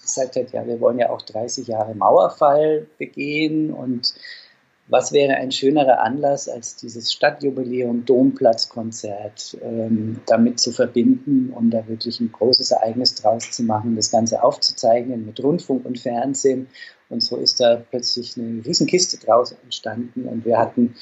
[0.00, 4.14] gesagt hat, ja, wir wollen ja auch 30 Jahre Mauerfall begehen und
[4.90, 11.86] was wäre ein schönerer Anlass als dieses Stadtjubiläum Domplatzkonzert ähm, damit zu verbinden und da
[11.88, 16.68] wirklich ein großes Ereignis draus zu machen, das Ganze aufzuzeichnen mit Rundfunk und Fernsehen.
[17.10, 20.94] Und so ist da plötzlich eine Riesenkiste draus entstanden und wir hatten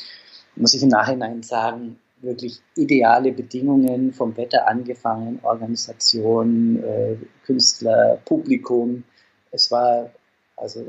[0.57, 9.05] muss ich im Nachhinein sagen, wirklich ideale Bedingungen vom Wetter angefangen, Organisation, äh, Künstler, Publikum.
[9.53, 10.11] Es war
[10.57, 10.87] also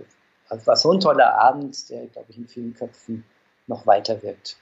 [0.50, 3.24] es war so ein toller Abend, der, glaube ich, in vielen Köpfen
[3.68, 4.58] noch weiter wirkt.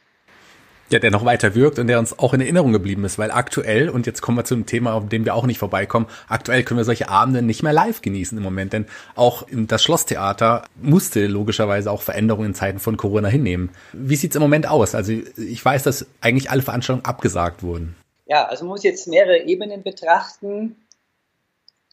[0.91, 3.89] Ja, der noch weiter wirkt und der uns auch in Erinnerung geblieben ist, weil aktuell,
[3.89, 6.77] und jetzt kommen wir zu einem Thema, auf dem wir auch nicht vorbeikommen, aktuell können
[6.77, 11.89] wir solche Abende nicht mehr live genießen im Moment, denn auch das Schlosstheater musste logischerweise
[11.89, 13.71] auch Veränderungen in Zeiten von Corona hinnehmen.
[13.93, 14.93] Wie sieht's im Moment aus?
[14.93, 17.95] Also ich weiß, dass eigentlich alle Veranstaltungen abgesagt wurden.
[18.27, 20.75] Ja, also man muss jetzt mehrere Ebenen betrachten.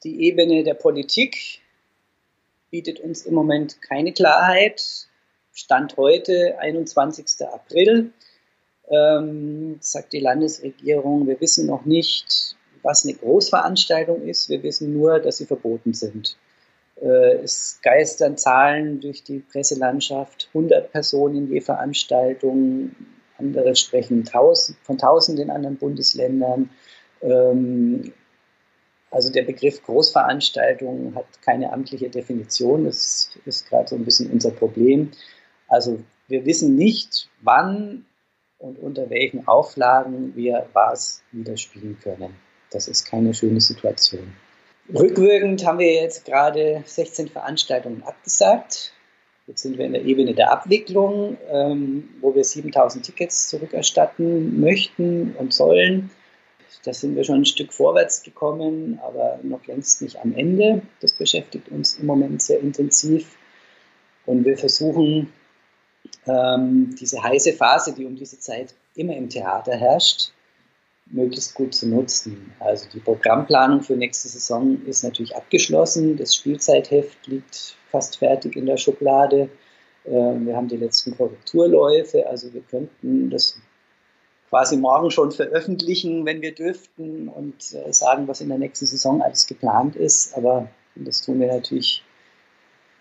[0.05, 1.61] Die Ebene der Politik
[2.71, 5.09] bietet uns im Moment keine Klarheit.
[5.55, 7.47] Stand heute, 21.
[7.51, 8.13] April
[8.91, 14.49] ähm, sagt die Landesregierung, wir wissen noch nicht, was eine Großveranstaltung ist.
[14.49, 16.37] Wir wissen nur, dass sie verboten sind.
[17.01, 22.95] Äh, es geistern Zahlen durch die Presselandschaft, 100 Personen je Veranstaltung.
[23.39, 26.71] Andere sprechen tausend, von Tausenden in anderen Bundesländern.
[27.23, 28.13] Ähm,
[29.11, 32.85] also der Begriff Großveranstaltung hat keine amtliche Definition.
[32.85, 35.11] Das ist gerade so ein bisschen unser Problem.
[35.69, 38.07] Also wir wissen nicht, wann
[38.63, 42.35] und unter welchen Auflagen wir was wieder spielen können.
[42.71, 44.33] Das ist keine schöne Situation.
[44.95, 48.93] Rückwirkend haben wir jetzt gerade 16 Veranstaltungen abgesagt.
[49.47, 55.35] Jetzt sind wir in der Ebene der Abwicklung, ähm, wo wir 7000 Tickets zurückerstatten möchten
[55.37, 56.11] und sollen.
[56.85, 60.83] Da sind wir schon ein Stück vorwärts gekommen, aber noch längst nicht am Ende.
[61.01, 63.37] Das beschäftigt uns im Moment sehr intensiv.
[64.27, 65.33] Und wir versuchen,
[66.27, 70.33] ähm, diese heiße Phase, die um diese Zeit immer im Theater herrscht,
[71.07, 72.53] möglichst gut zu nutzen.
[72.61, 76.17] Also die Programmplanung für nächste Saison ist natürlich abgeschlossen.
[76.17, 79.49] Das Spielzeitheft liegt fast fertig in der Schublade.
[80.05, 83.59] Ähm, wir haben die letzten Korrekturläufe, also wir könnten das
[84.49, 89.23] quasi morgen schon veröffentlichen, wenn wir dürften und äh, sagen, was in der nächsten Saison
[89.23, 90.37] alles geplant ist.
[90.37, 92.05] Aber das tun wir natürlich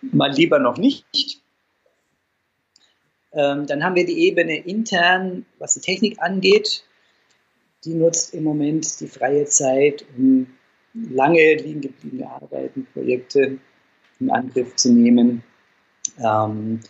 [0.01, 1.40] mal lieber noch nicht.
[3.33, 6.83] Ähm, dann haben wir die Ebene intern, was die Technik angeht.
[7.85, 10.47] Die nutzt im Moment die freie Zeit, um
[10.93, 13.57] lange liegen gebliebene Arbeiten, Projekte
[14.19, 15.43] in Angriff zu nehmen.
[16.19, 16.81] Ähm,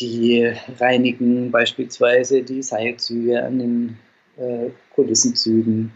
[0.00, 3.98] die reinigen beispielsweise die Seilzüge an den
[4.36, 5.92] äh, Kulissenzügen.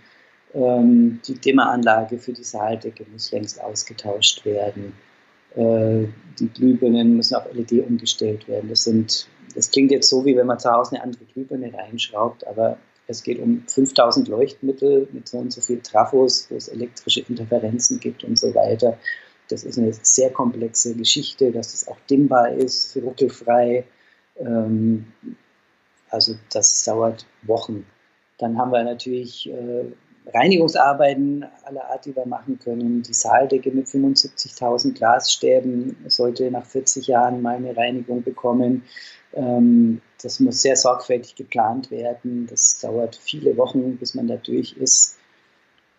[0.55, 4.93] Ähm, die Dimmeranlage für die Saaldecke muss längst ausgetauscht werden.
[5.55, 8.69] Äh, die Glühbirnen müssen auf LED umgestellt werden.
[8.69, 12.47] Das, sind, das klingt jetzt so, wie wenn man zu Hause eine andere Glühbirne reinschraubt,
[12.47, 12.79] aber
[13.09, 17.99] es geht um 5000 Leuchtmittel mit so und so viel Trafos, wo es elektrische Interferenzen
[17.99, 18.99] gibt und so weiter.
[19.49, 23.85] Das ist eine sehr komplexe Geschichte, dass das auch dimmbar ist, ruckelfrei.
[24.37, 25.07] Ähm,
[26.11, 27.87] also das dauert Wochen.
[28.37, 29.85] Dann haben wir natürlich äh,
[30.35, 33.03] Reinigungsarbeiten aller Art, die wir machen können.
[33.03, 38.85] Die Saaldecke mit 75.000 Glasstäben sollte nach 40 Jahren mal eine Reinigung bekommen.
[39.35, 42.47] Ähm, das muss sehr sorgfältig geplant werden.
[42.49, 45.19] Das dauert viele Wochen, bis man da durch ist.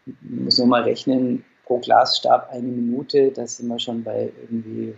[0.06, 4.96] Man muss nur mal rechnen, pro Glasstab eine Minute, da sind wir schon bei irgendwie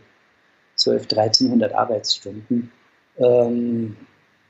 [0.76, 2.72] 12, 1300 Arbeitsstunden.
[3.18, 3.98] Ähm,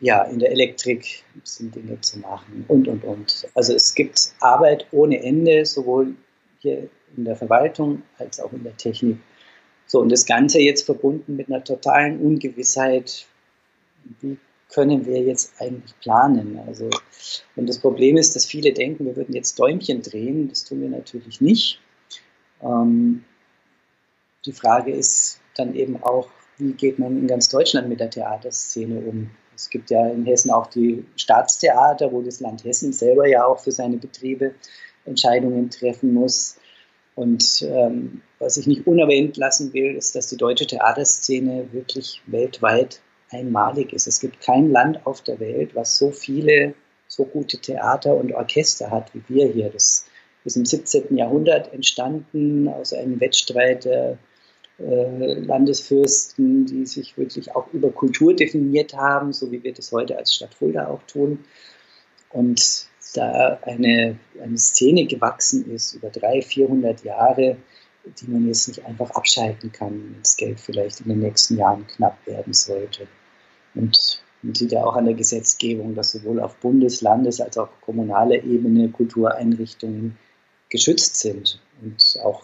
[0.02, 3.48] ja, in der Elektrik sind Dinge zu machen und, und, und.
[3.54, 6.16] Also es gibt Arbeit ohne Ende, sowohl
[6.60, 9.18] hier in der Verwaltung als auch in der Technik.
[9.86, 13.28] So, und das Ganze jetzt verbunden mit einer totalen Ungewissheit,
[14.22, 14.38] wie
[14.70, 16.60] können wir jetzt eigentlich planen?
[16.66, 16.90] Also,
[17.56, 20.48] und das Problem ist, dass viele denken, wir würden jetzt Däumchen drehen.
[20.50, 21.80] Das tun wir natürlich nicht.
[22.64, 23.24] Ähm,
[24.46, 29.00] die Frage ist dann eben auch, wie geht man in ganz Deutschland mit der Theaterszene
[29.00, 29.30] um?
[29.62, 33.60] Es gibt ja in Hessen auch die Staatstheater, wo das Land Hessen selber ja auch
[33.60, 34.56] für seine Betriebe
[35.06, 36.58] Entscheidungen treffen muss.
[37.14, 43.02] Und ähm, was ich nicht unerwähnt lassen will, ist, dass die deutsche Theaterszene wirklich weltweit
[43.30, 44.08] einmalig ist.
[44.08, 46.74] Es gibt kein Land auf der Welt, was so viele,
[47.08, 49.70] so gute Theater und Orchester hat wie wir hier.
[49.70, 50.08] Das
[50.44, 51.16] ist im 17.
[51.16, 54.18] Jahrhundert entstanden aus einem Wettstreit der
[54.82, 60.36] Landesfürsten, die sich wirklich auch über Kultur definiert haben, so wie wir das heute als
[60.36, 61.40] Stadt Fulda auch tun.
[62.32, 67.58] Und da eine, eine Szene gewachsen ist über 300, 400 Jahre,
[68.06, 71.86] die man jetzt nicht einfach abschalten kann, wenn das Geld vielleicht in den nächsten Jahren
[71.88, 73.08] knapp werden sollte.
[73.76, 77.70] Und man sieht ja auch an der Gesetzgebung, dass sowohl auf Bundes-, Landes- als auch
[77.82, 80.18] kommunaler Ebene Kultureinrichtungen
[80.70, 82.44] geschützt sind und auch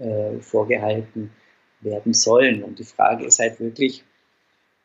[0.00, 1.30] äh, vorgehalten
[1.80, 2.62] werden sollen.
[2.62, 4.04] Und die Frage ist halt wirklich,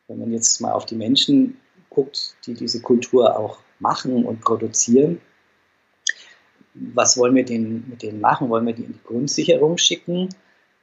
[0.08, 1.58] wenn man jetzt mal auf die Menschen
[1.90, 5.20] guckt, die diese Kultur auch machen und produzieren,
[6.74, 8.50] was wollen wir denen, mit denen machen?
[8.50, 10.28] Wollen wir die in die Grundsicherung schicken,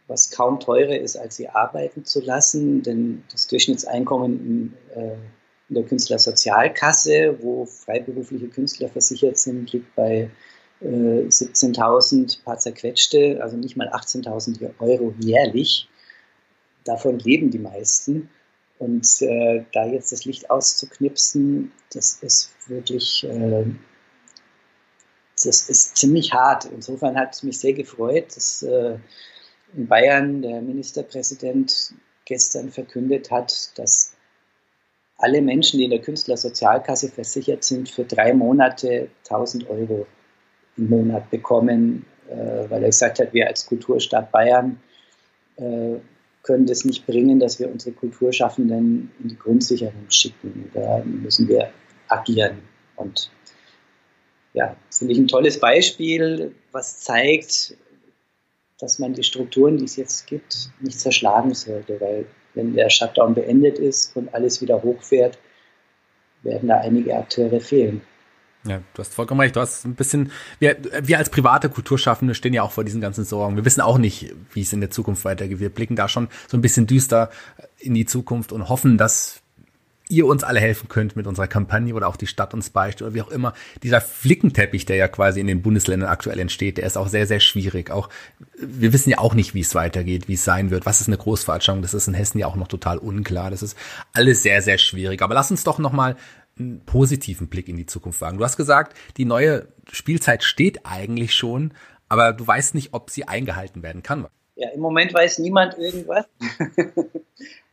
[0.07, 2.81] was kaum teurer ist, als sie arbeiten zu lassen?
[2.81, 5.13] Denn das Durchschnittseinkommen in, äh,
[5.69, 10.29] in der Künstlersozialkasse, wo freiberufliche Künstler versichert sind, liegt bei
[10.83, 15.87] 17.000 paar zerquetschte, also nicht mal 18.000 Euro jährlich.
[16.83, 18.29] Davon leben die meisten.
[18.79, 23.65] Und äh, da jetzt das Licht auszuknipsen, das ist wirklich, äh,
[25.41, 26.65] das ist ziemlich hart.
[26.65, 28.97] Insofern hat es mich sehr gefreut, dass äh,
[29.75, 31.93] in Bayern der Ministerpräsident
[32.25, 34.13] gestern verkündet hat, dass
[35.17, 40.07] alle Menschen, die in der Künstlersozialkasse versichert sind, für drei Monate 1000 Euro
[40.77, 44.79] im Monat bekommen, äh, weil er gesagt hat, wir als Kulturstadt Bayern
[45.57, 45.95] äh,
[46.43, 50.69] können das nicht bringen, dass wir unsere Kulturschaffenden in die Grundsicherung schicken.
[50.73, 51.69] Da müssen wir
[52.09, 52.59] agieren.
[52.95, 53.31] Und
[54.53, 57.75] ja, finde ich ein tolles Beispiel, was zeigt,
[58.79, 63.33] dass man die Strukturen, die es jetzt gibt, nicht zerschlagen sollte, weil wenn der Shutdown
[63.33, 65.39] beendet ist und alles wieder hochfährt,
[66.43, 68.01] werden da einige Akteure fehlen.
[68.65, 69.55] Ja, du hast vollkommen recht.
[69.55, 73.25] Du hast ein bisschen, wir, wir als private Kulturschaffende stehen ja auch vor diesen ganzen
[73.25, 73.57] Sorgen.
[73.57, 75.59] Wir wissen auch nicht, wie es in der Zukunft weitergeht.
[75.59, 77.29] Wir blicken da schon so ein bisschen düster
[77.79, 79.43] in die Zukunft und hoffen, dass
[80.09, 83.13] ihr uns alle helfen könnt mit unserer Kampagne oder auch die Stadt uns beichtet oder
[83.13, 83.53] wie auch immer.
[83.81, 87.39] Dieser Flickenteppich, der ja quasi in den Bundesländern aktuell entsteht, der ist auch sehr, sehr
[87.39, 87.89] schwierig.
[87.89, 88.09] Auch,
[88.57, 90.85] wir wissen ja auch nicht, wie es weitergeht, wie es sein wird.
[90.85, 91.81] Was ist eine Großveranstaltung?
[91.81, 93.49] Das ist in Hessen ja auch noch total unklar.
[93.49, 93.77] Das ist
[94.13, 95.21] alles sehr, sehr schwierig.
[95.21, 96.15] Aber lass uns doch nochmal
[96.57, 98.37] einen positiven Blick in die Zukunft wagen.
[98.37, 101.73] Du hast gesagt, die neue Spielzeit steht eigentlich schon,
[102.09, 104.27] aber du weißt nicht, ob sie eingehalten werden kann.
[104.55, 106.25] Ja, im Moment weiß niemand irgendwas.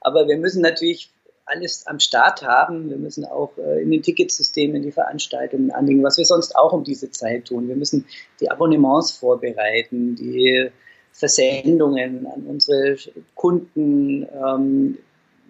[0.01, 1.11] aber wir müssen natürlich
[1.45, 2.89] alles am Start haben.
[2.89, 6.85] Wir müssen auch äh, in den Ticketsystemen die Veranstaltungen anlegen, was wir sonst auch um
[6.85, 7.69] diese Zeit tun.
[7.69, 8.07] Wir müssen
[8.41, 10.71] die Abonnements vorbereiten, die
[11.13, 12.97] Versendungen an unsere
[13.35, 14.99] Kunden, ähm,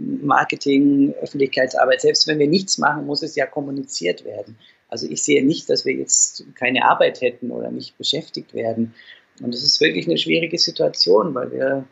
[0.00, 2.00] Marketing, Öffentlichkeitsarbeit.
[2.00, 4.56] Selbst wenn wir nichts machen, muss es ja kommuniziert werden.
[4.88, 8.94] Also ich sehe nicht, dass wir jetzt keine Arbeit hätten oder nicht beschäftigt werden.
[9.42, 11.84] Und es ist wirklich eine schwierige Situation, weil wir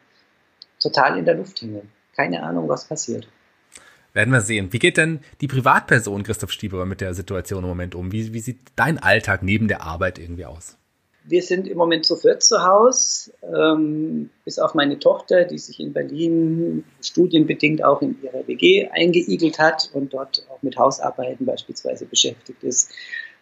[0.80, 1.90] total in der Luft hängen.
[2.16, 3.28] Keine Ahnung, was passiert.
[4.14, 4.72] Werden wir sehen.
[4.72, 8.10] Wie geht denn die Privatperson Christoph Stieber mit der Situation im Moment um?
[8.10, 10.77] Wie, wie sieht dein Alltag neben der Arbeit irgendwie aus?
[11.28, 15.78] Wir sind im Moment zu viert zu Hause, ähm, bis auf meine Tochter, die sich
[15.78, 22.06] in Berlin studienbedingt auch in ihrer WG eingeigelt hat und dort auch mit Hausarbeiten beispielsweise
[22.06, 22.90] beschäftigt ist,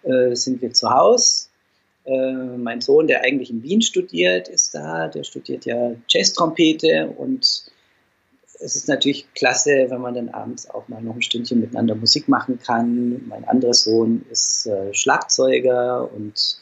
[0.03, 1.47] äh, sind wir zu Hause.
[2.07, 5.07] Äh, mein Sohn, der eigentlich in Wien studiert, ist da.
[5.07, 7.71] Der studiert ja Jazz-Trompete und
[8.61, 12.27] es ist natürlich klasse, wenn man dann abends auch mal noch ein Stündchen miteinander Musik
[12.27, 13.29] machen kann.
[13.29, 16.59] Mein anderer Sohn ist äh, Schlagzeuger und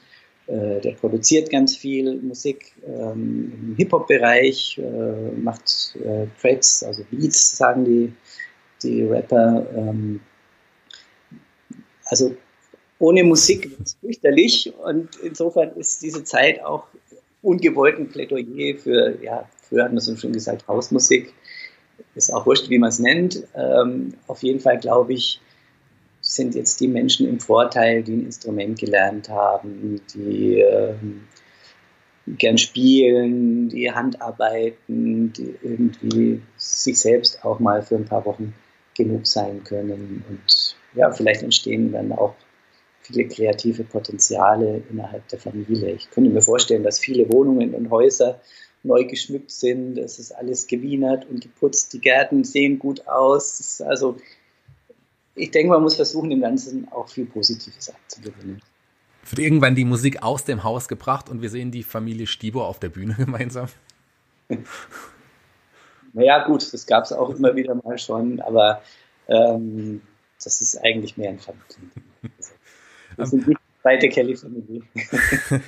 [0.47, 7.85] der produziert ganz viel Musik ähm, im Hip-Hop-Bereich, äh, macht äh, Tracks, also Beats, sagen
[7.85, 8.13] die,
[8.83, 9.67] die Rapper.
[9.75, 10.21] Ähm,
[12.07, 12.37] also
[12.99, 16.87] ohne Musik ist es fürchterlich und insofern ist diese Zeit auch
[17.43, 21.33] ungewollt ein Plädoyer für, ja, früher hat man so schon gesagt, Hausmusik
[22.15, 23.47] ist auch wurscht, wie man es nennt.
[23.55, 25.41] Ähm, auf jeden Fall glaube ich,
[26.25, 31.25] sind jetzt die Menschen im Vorteil, die ein Instrument gelernt haben, die ähm,
[32.27, 38.55] gern spielen, die Handarbeiten, die irgendwie sich selbst auch mal für ein paar Wochen
[38.97, 40.25] genug sein können.
[40.27, 42.35] Und ja, vielleicht entstehen dann auch
[43.03, 45.91] viele kreative Potenziale innerhalb der Familie.
[45.91, 48.41] Ich könnte mir vorstellen, dass viele Wohnungen und Häuser
[48.83, 49.99] neu geschmückt sind.
[49.99, 51.93] Es ist alles gewienert und geputzt.
[51.93, 53.83] Die Gärten sehen gut aus.
[53.83, 54.17] also
[55.35, 58.61] ich denke, man muss versuchen, dem Ganzen auch viel Positives abzugewinnen.
[59.29, 62.79] Wird irgendwann die Musik aus dem Haus gebracht und wir sehen die Familie Stieber auf
[62.79, 63.67] der Bühne gemeinsam?
[66.13, 68.83] naja, gut, das gab es auch immer wieder mal schon, aber
[69.29, 70.03] ähm,
[70.43, 71.91] das ist eigentlich mehr ein Familien.
[73.17, 74.83] Das sind nicht zweite Kelly-Familie.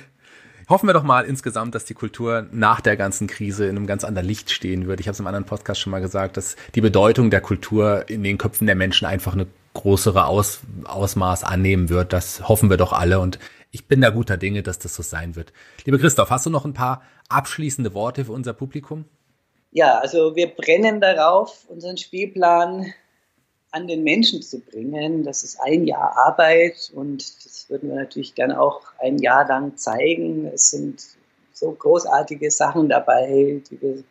[0.69, 4.03] hoffen wir doch mal insgesamt, dass die Kultur nach der ganzen Krise in einem ganz
[4.03, 4.99] anderen Licht stehen wird.
[4.99, 8.23] Ich habe es im anderen Podcast schon mal gesagt, dass die Bedeutung der Kultur in
[8.23, 9.47] den Köpfen der Menschen einfach eine
[9.77, 12.13] größere Aus, Ausmaß annehmen wird.
[12.13, 13.39] Das hoffen wir doch alle und
[13.71, 15.53] ich bin da guter Dinge, dass das so sein wird.
[15.85, 19.05] Lieber Christoph, hast du noch ein paar abschließende Worte für unser Publikum?
[19.71, 22.93] Ja, also wir brennen darauf, unseren Spielplan
[23.71, 25.23] an den Menschen zu bringen.
[25.23, 29.77] Das ist ein Jahr Arbeit und das würden wir natürlich gerne auch ein Jahr lang
[29.77, 30.47] zeigen.
[30.47, 31.03] Es sind
[31.53, 34.03] so großartige Sachen dabei, die wir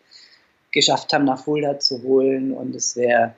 [0.73, 3.35] geschafft haben, nach Fulda zu holen und es wäre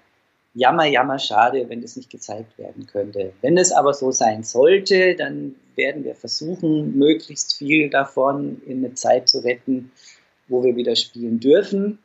[0.58, 3.32] jammer, jammer schade, wenn das nicht gezeigt werden könnte.
[3.42, 8.94] Wenn es aber so sein sollte, dann werden wir versuchen, möglichst viel davon in eine
[8.94, 9.92] Zeit zu retten,
[10.48, 12.00] wo wir wieder spielen dürfen.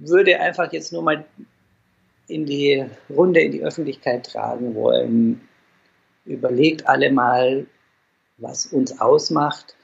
[0.00, 1.24] Würde einfach jetzt nur mal
[2.26, 5.42] in die Runde, in die Öffentlichkeit tragen wollen,
[6.24, 7.66] überlegt alle mal,
[8.38, 9.74] was uns ausmacht,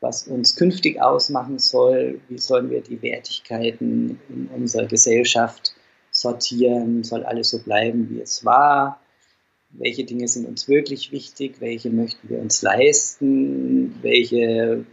[0.00, 5.75] was uns künftig ausmachen soll, wie sollen wir die Wertigkeiten in unserer Gesellschaft
[6.16, 9.00] sortieren, soll alles so bleiben, wie es war,
[9.70, 14.86] welche Dinge sind uns wirklich wichtig, welche möchten wir uns leisten, welche,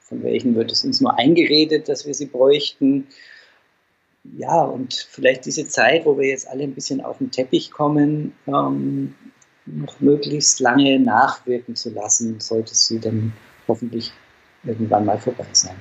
[0.00, 3.08] von welchen wird es uns nur eingeredet, dass wir sie bräuchten?
[4.36, 8.34] Ja, und vielleicht diese Zeit, wo wir jetzt alle ein bisschen auf den Teppich kommen,
[8.46, 9.14] ähm,
[9.66, 13.32] noch möglichst lange nachwirken zu lassen, sollte sie dann
[13.66, 14.12] hoffentlich
[14.64, 15.76] irgendwann mal vorbei sein.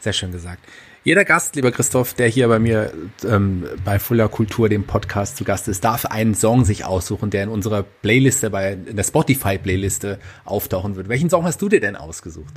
[0.00, 0.64] Sehr schön gesagt.
[1.04, 2.92] Jeder Gast, lieber Christoph, der hier bei mir
[3.24, 7.44] ähm, bei Fuller Kultur, dem Podcast zu Gast ist, darf einen Song sich aussuchen, der
[7.44, 11.08] in unserer Playliste, bei, in der Spotify-Playliste auftauchen wird.
[11.08, 12.54] Welchen Song hast du dir denn ausgesucht?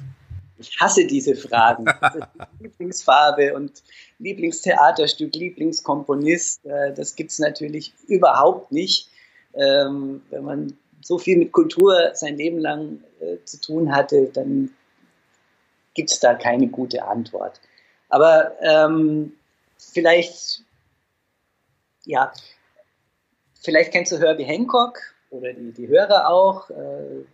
[0.57, 1.85] Ich hasse diese Fragen.
[2.61, 3.83] Lieblingsfarbe und
[4.19, 9.09] Lieblingstheaterstück, Lieblingskomponist, äh, das gibt es natürlich überhaupt nicht.
[9.53, 14.71] Ähm, wenn man so viel mit Kultur sein Leben lang äh, zu tun hatte, dann
[15.93, 17.59] gibt es da keine gute Antwort.
[18.09, 19.33] Aber ähm,
[19.77, 20.63] vielleicht,
[22.05, 22.31] ja,
[23.61, 26.69] vielleicht kennst du Herbie Hancock oder die, die Hörer auch.
[26.69, 27.25] Äh,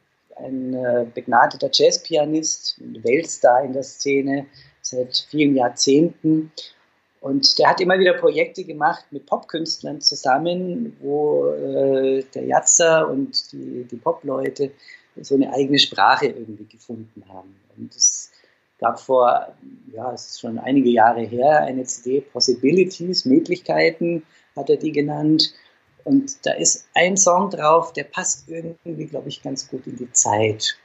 [0.44, 4.46] ein äh, begnadeter Jazzpianist, ein Weltstar in der Szene
[4.82, 6.52] seit vielen Jahrzehnten.
[7.22, 13.52] Und der hat immer wieder Projekte gemacht mit Popkünstlern zusammen, wo äh, der Jatzer und
[13.52, 14.72] die, die Popleute
[15.22, 17.60] so eine eigene Sprache irgendwie gefunden haben.
[17.78, 18.32] Und es
[18.80, 19.54] gab vor,
[19.94, 24.24] ja, es ist schon einige Jahre her, eine CD, Possibilities, Möglichkeiten,
[24.56, 25.54] hat er die genannt.
[26.06, 30.12] Und da ist ein Song drauf, der passt irgendwie, glaube ich, ganz gut in die
[30.12, 30.78] Zeit.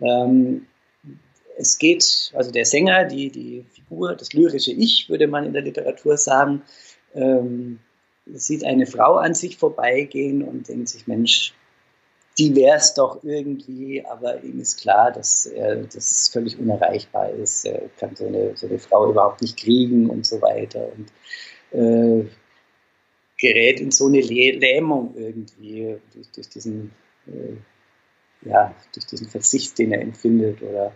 [0.00, 0.66] Ähm,
[1.56, 5.62] es geht, also der Sänger, die, die Figur, das lyrische Ich, würde man in der
[5.62, 6.62] Literatur sagen,
[7.14, 7.80] ähm,
[8.26, 11.54] sieht eine Frau an sich vorbeigehen und denkt sich, Mensch,
[12.38, 17.64] die wäre es doch irgendwie, aber ihm ist klar, dass er das völlig unerreichbar ist.
[17.64, 21.08] Er kann so eine, so eine Frau überhaupt nicht kriegen und so weiter und
[21.72, 22.28] äh,
[23.40, 26.92] gerät in so eine Lähmung irgendwie durch, durch diesen,
[27.26, 30.92] äh, ja, durch diesen Verzicht, den er empfindet oder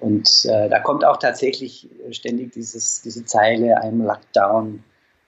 [0.00, 4.82] und äh, da kommt auch tatsächlich ständig dieses, diese Zeile I'm locked down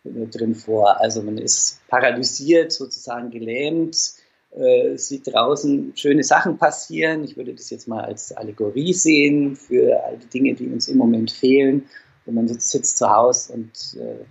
[0.05, 1.01] äh, drin vor.
[1.01, 4.15] Also man ist paralysiert, sozusagen gelähmt,
[4.57, 7.25] äh, sieht draußen schöne Sachen passieren.
[7.25, 10.97] Ich würde das jetzt mal als Allegorie sehen für all die Dinge, die uns im
[10.97, 11.89] Moment fehlen.
[12.27, 14.25] Und man sitzt, sitzt zu Hause und äh,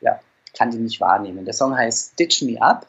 [0.00, 0.20] ja,
[0.56, 1.44] kann die nicht wahrnehmen.
[1.44, 2.86] Der Song heißt Stitch Me Up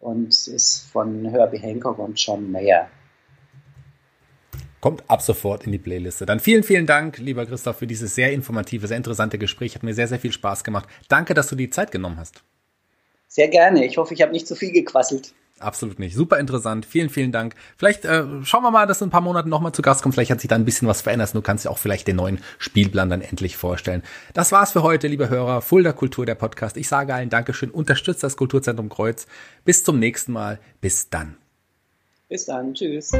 [0.00, 2.88] und ist von Herbie Hancock und John Mayer.
[4.80, 6.26] Kommt ab sofort in die Playliste.
[6.26, 9.76] Dann vielen, vielen Dank, lieber Christoph, für dieses sehr informative, sehr interessante Gespräch.
[9.76, 10.88] Hat mir sehr, sehr viel Spaß gemacht.
[11.08, 12.42] Danke, dass du die Zeit genommen hast.
[13.28, 13.84] Sehr gerne.
[13.84, 15.34] Ich hoffe, ich habe nicht zu viel gequasselt.
[15.62, 16.14] Absolut nicht.
[16.14, 16.86] Super interessant.
[16.86, 17.54] Vielen, vielen Dank.
[17.76, 20.16] Vielleicht äh, schauen wir mal, dass du in ein paar Monaten nochmal zu Gast kommst.
[20.16, 21.34] Vielleicht hat sich da ein bisschen was verändert.
[21.34, 24.02] Du kannst dir auch vielleicht den neuen Spielplan dann endlich vorstellen.
[24.34, 25.62] Das war's für heute, liebe Hörer.
[25.62, 26.76] Fulda Kultur, der Podcast.
[26.76, 27.70] Ich sage allen Dankeschön.
[27.70, 29.26] Unterstützt das Kulturzentrum Kreuz.
[29.64, 30.58] Bis zum nächsten Mal.
[30.80, 31.36] Bis dann.
[32.28, 32.74] Bis dann.
[32.74, 33.12] Tschüss.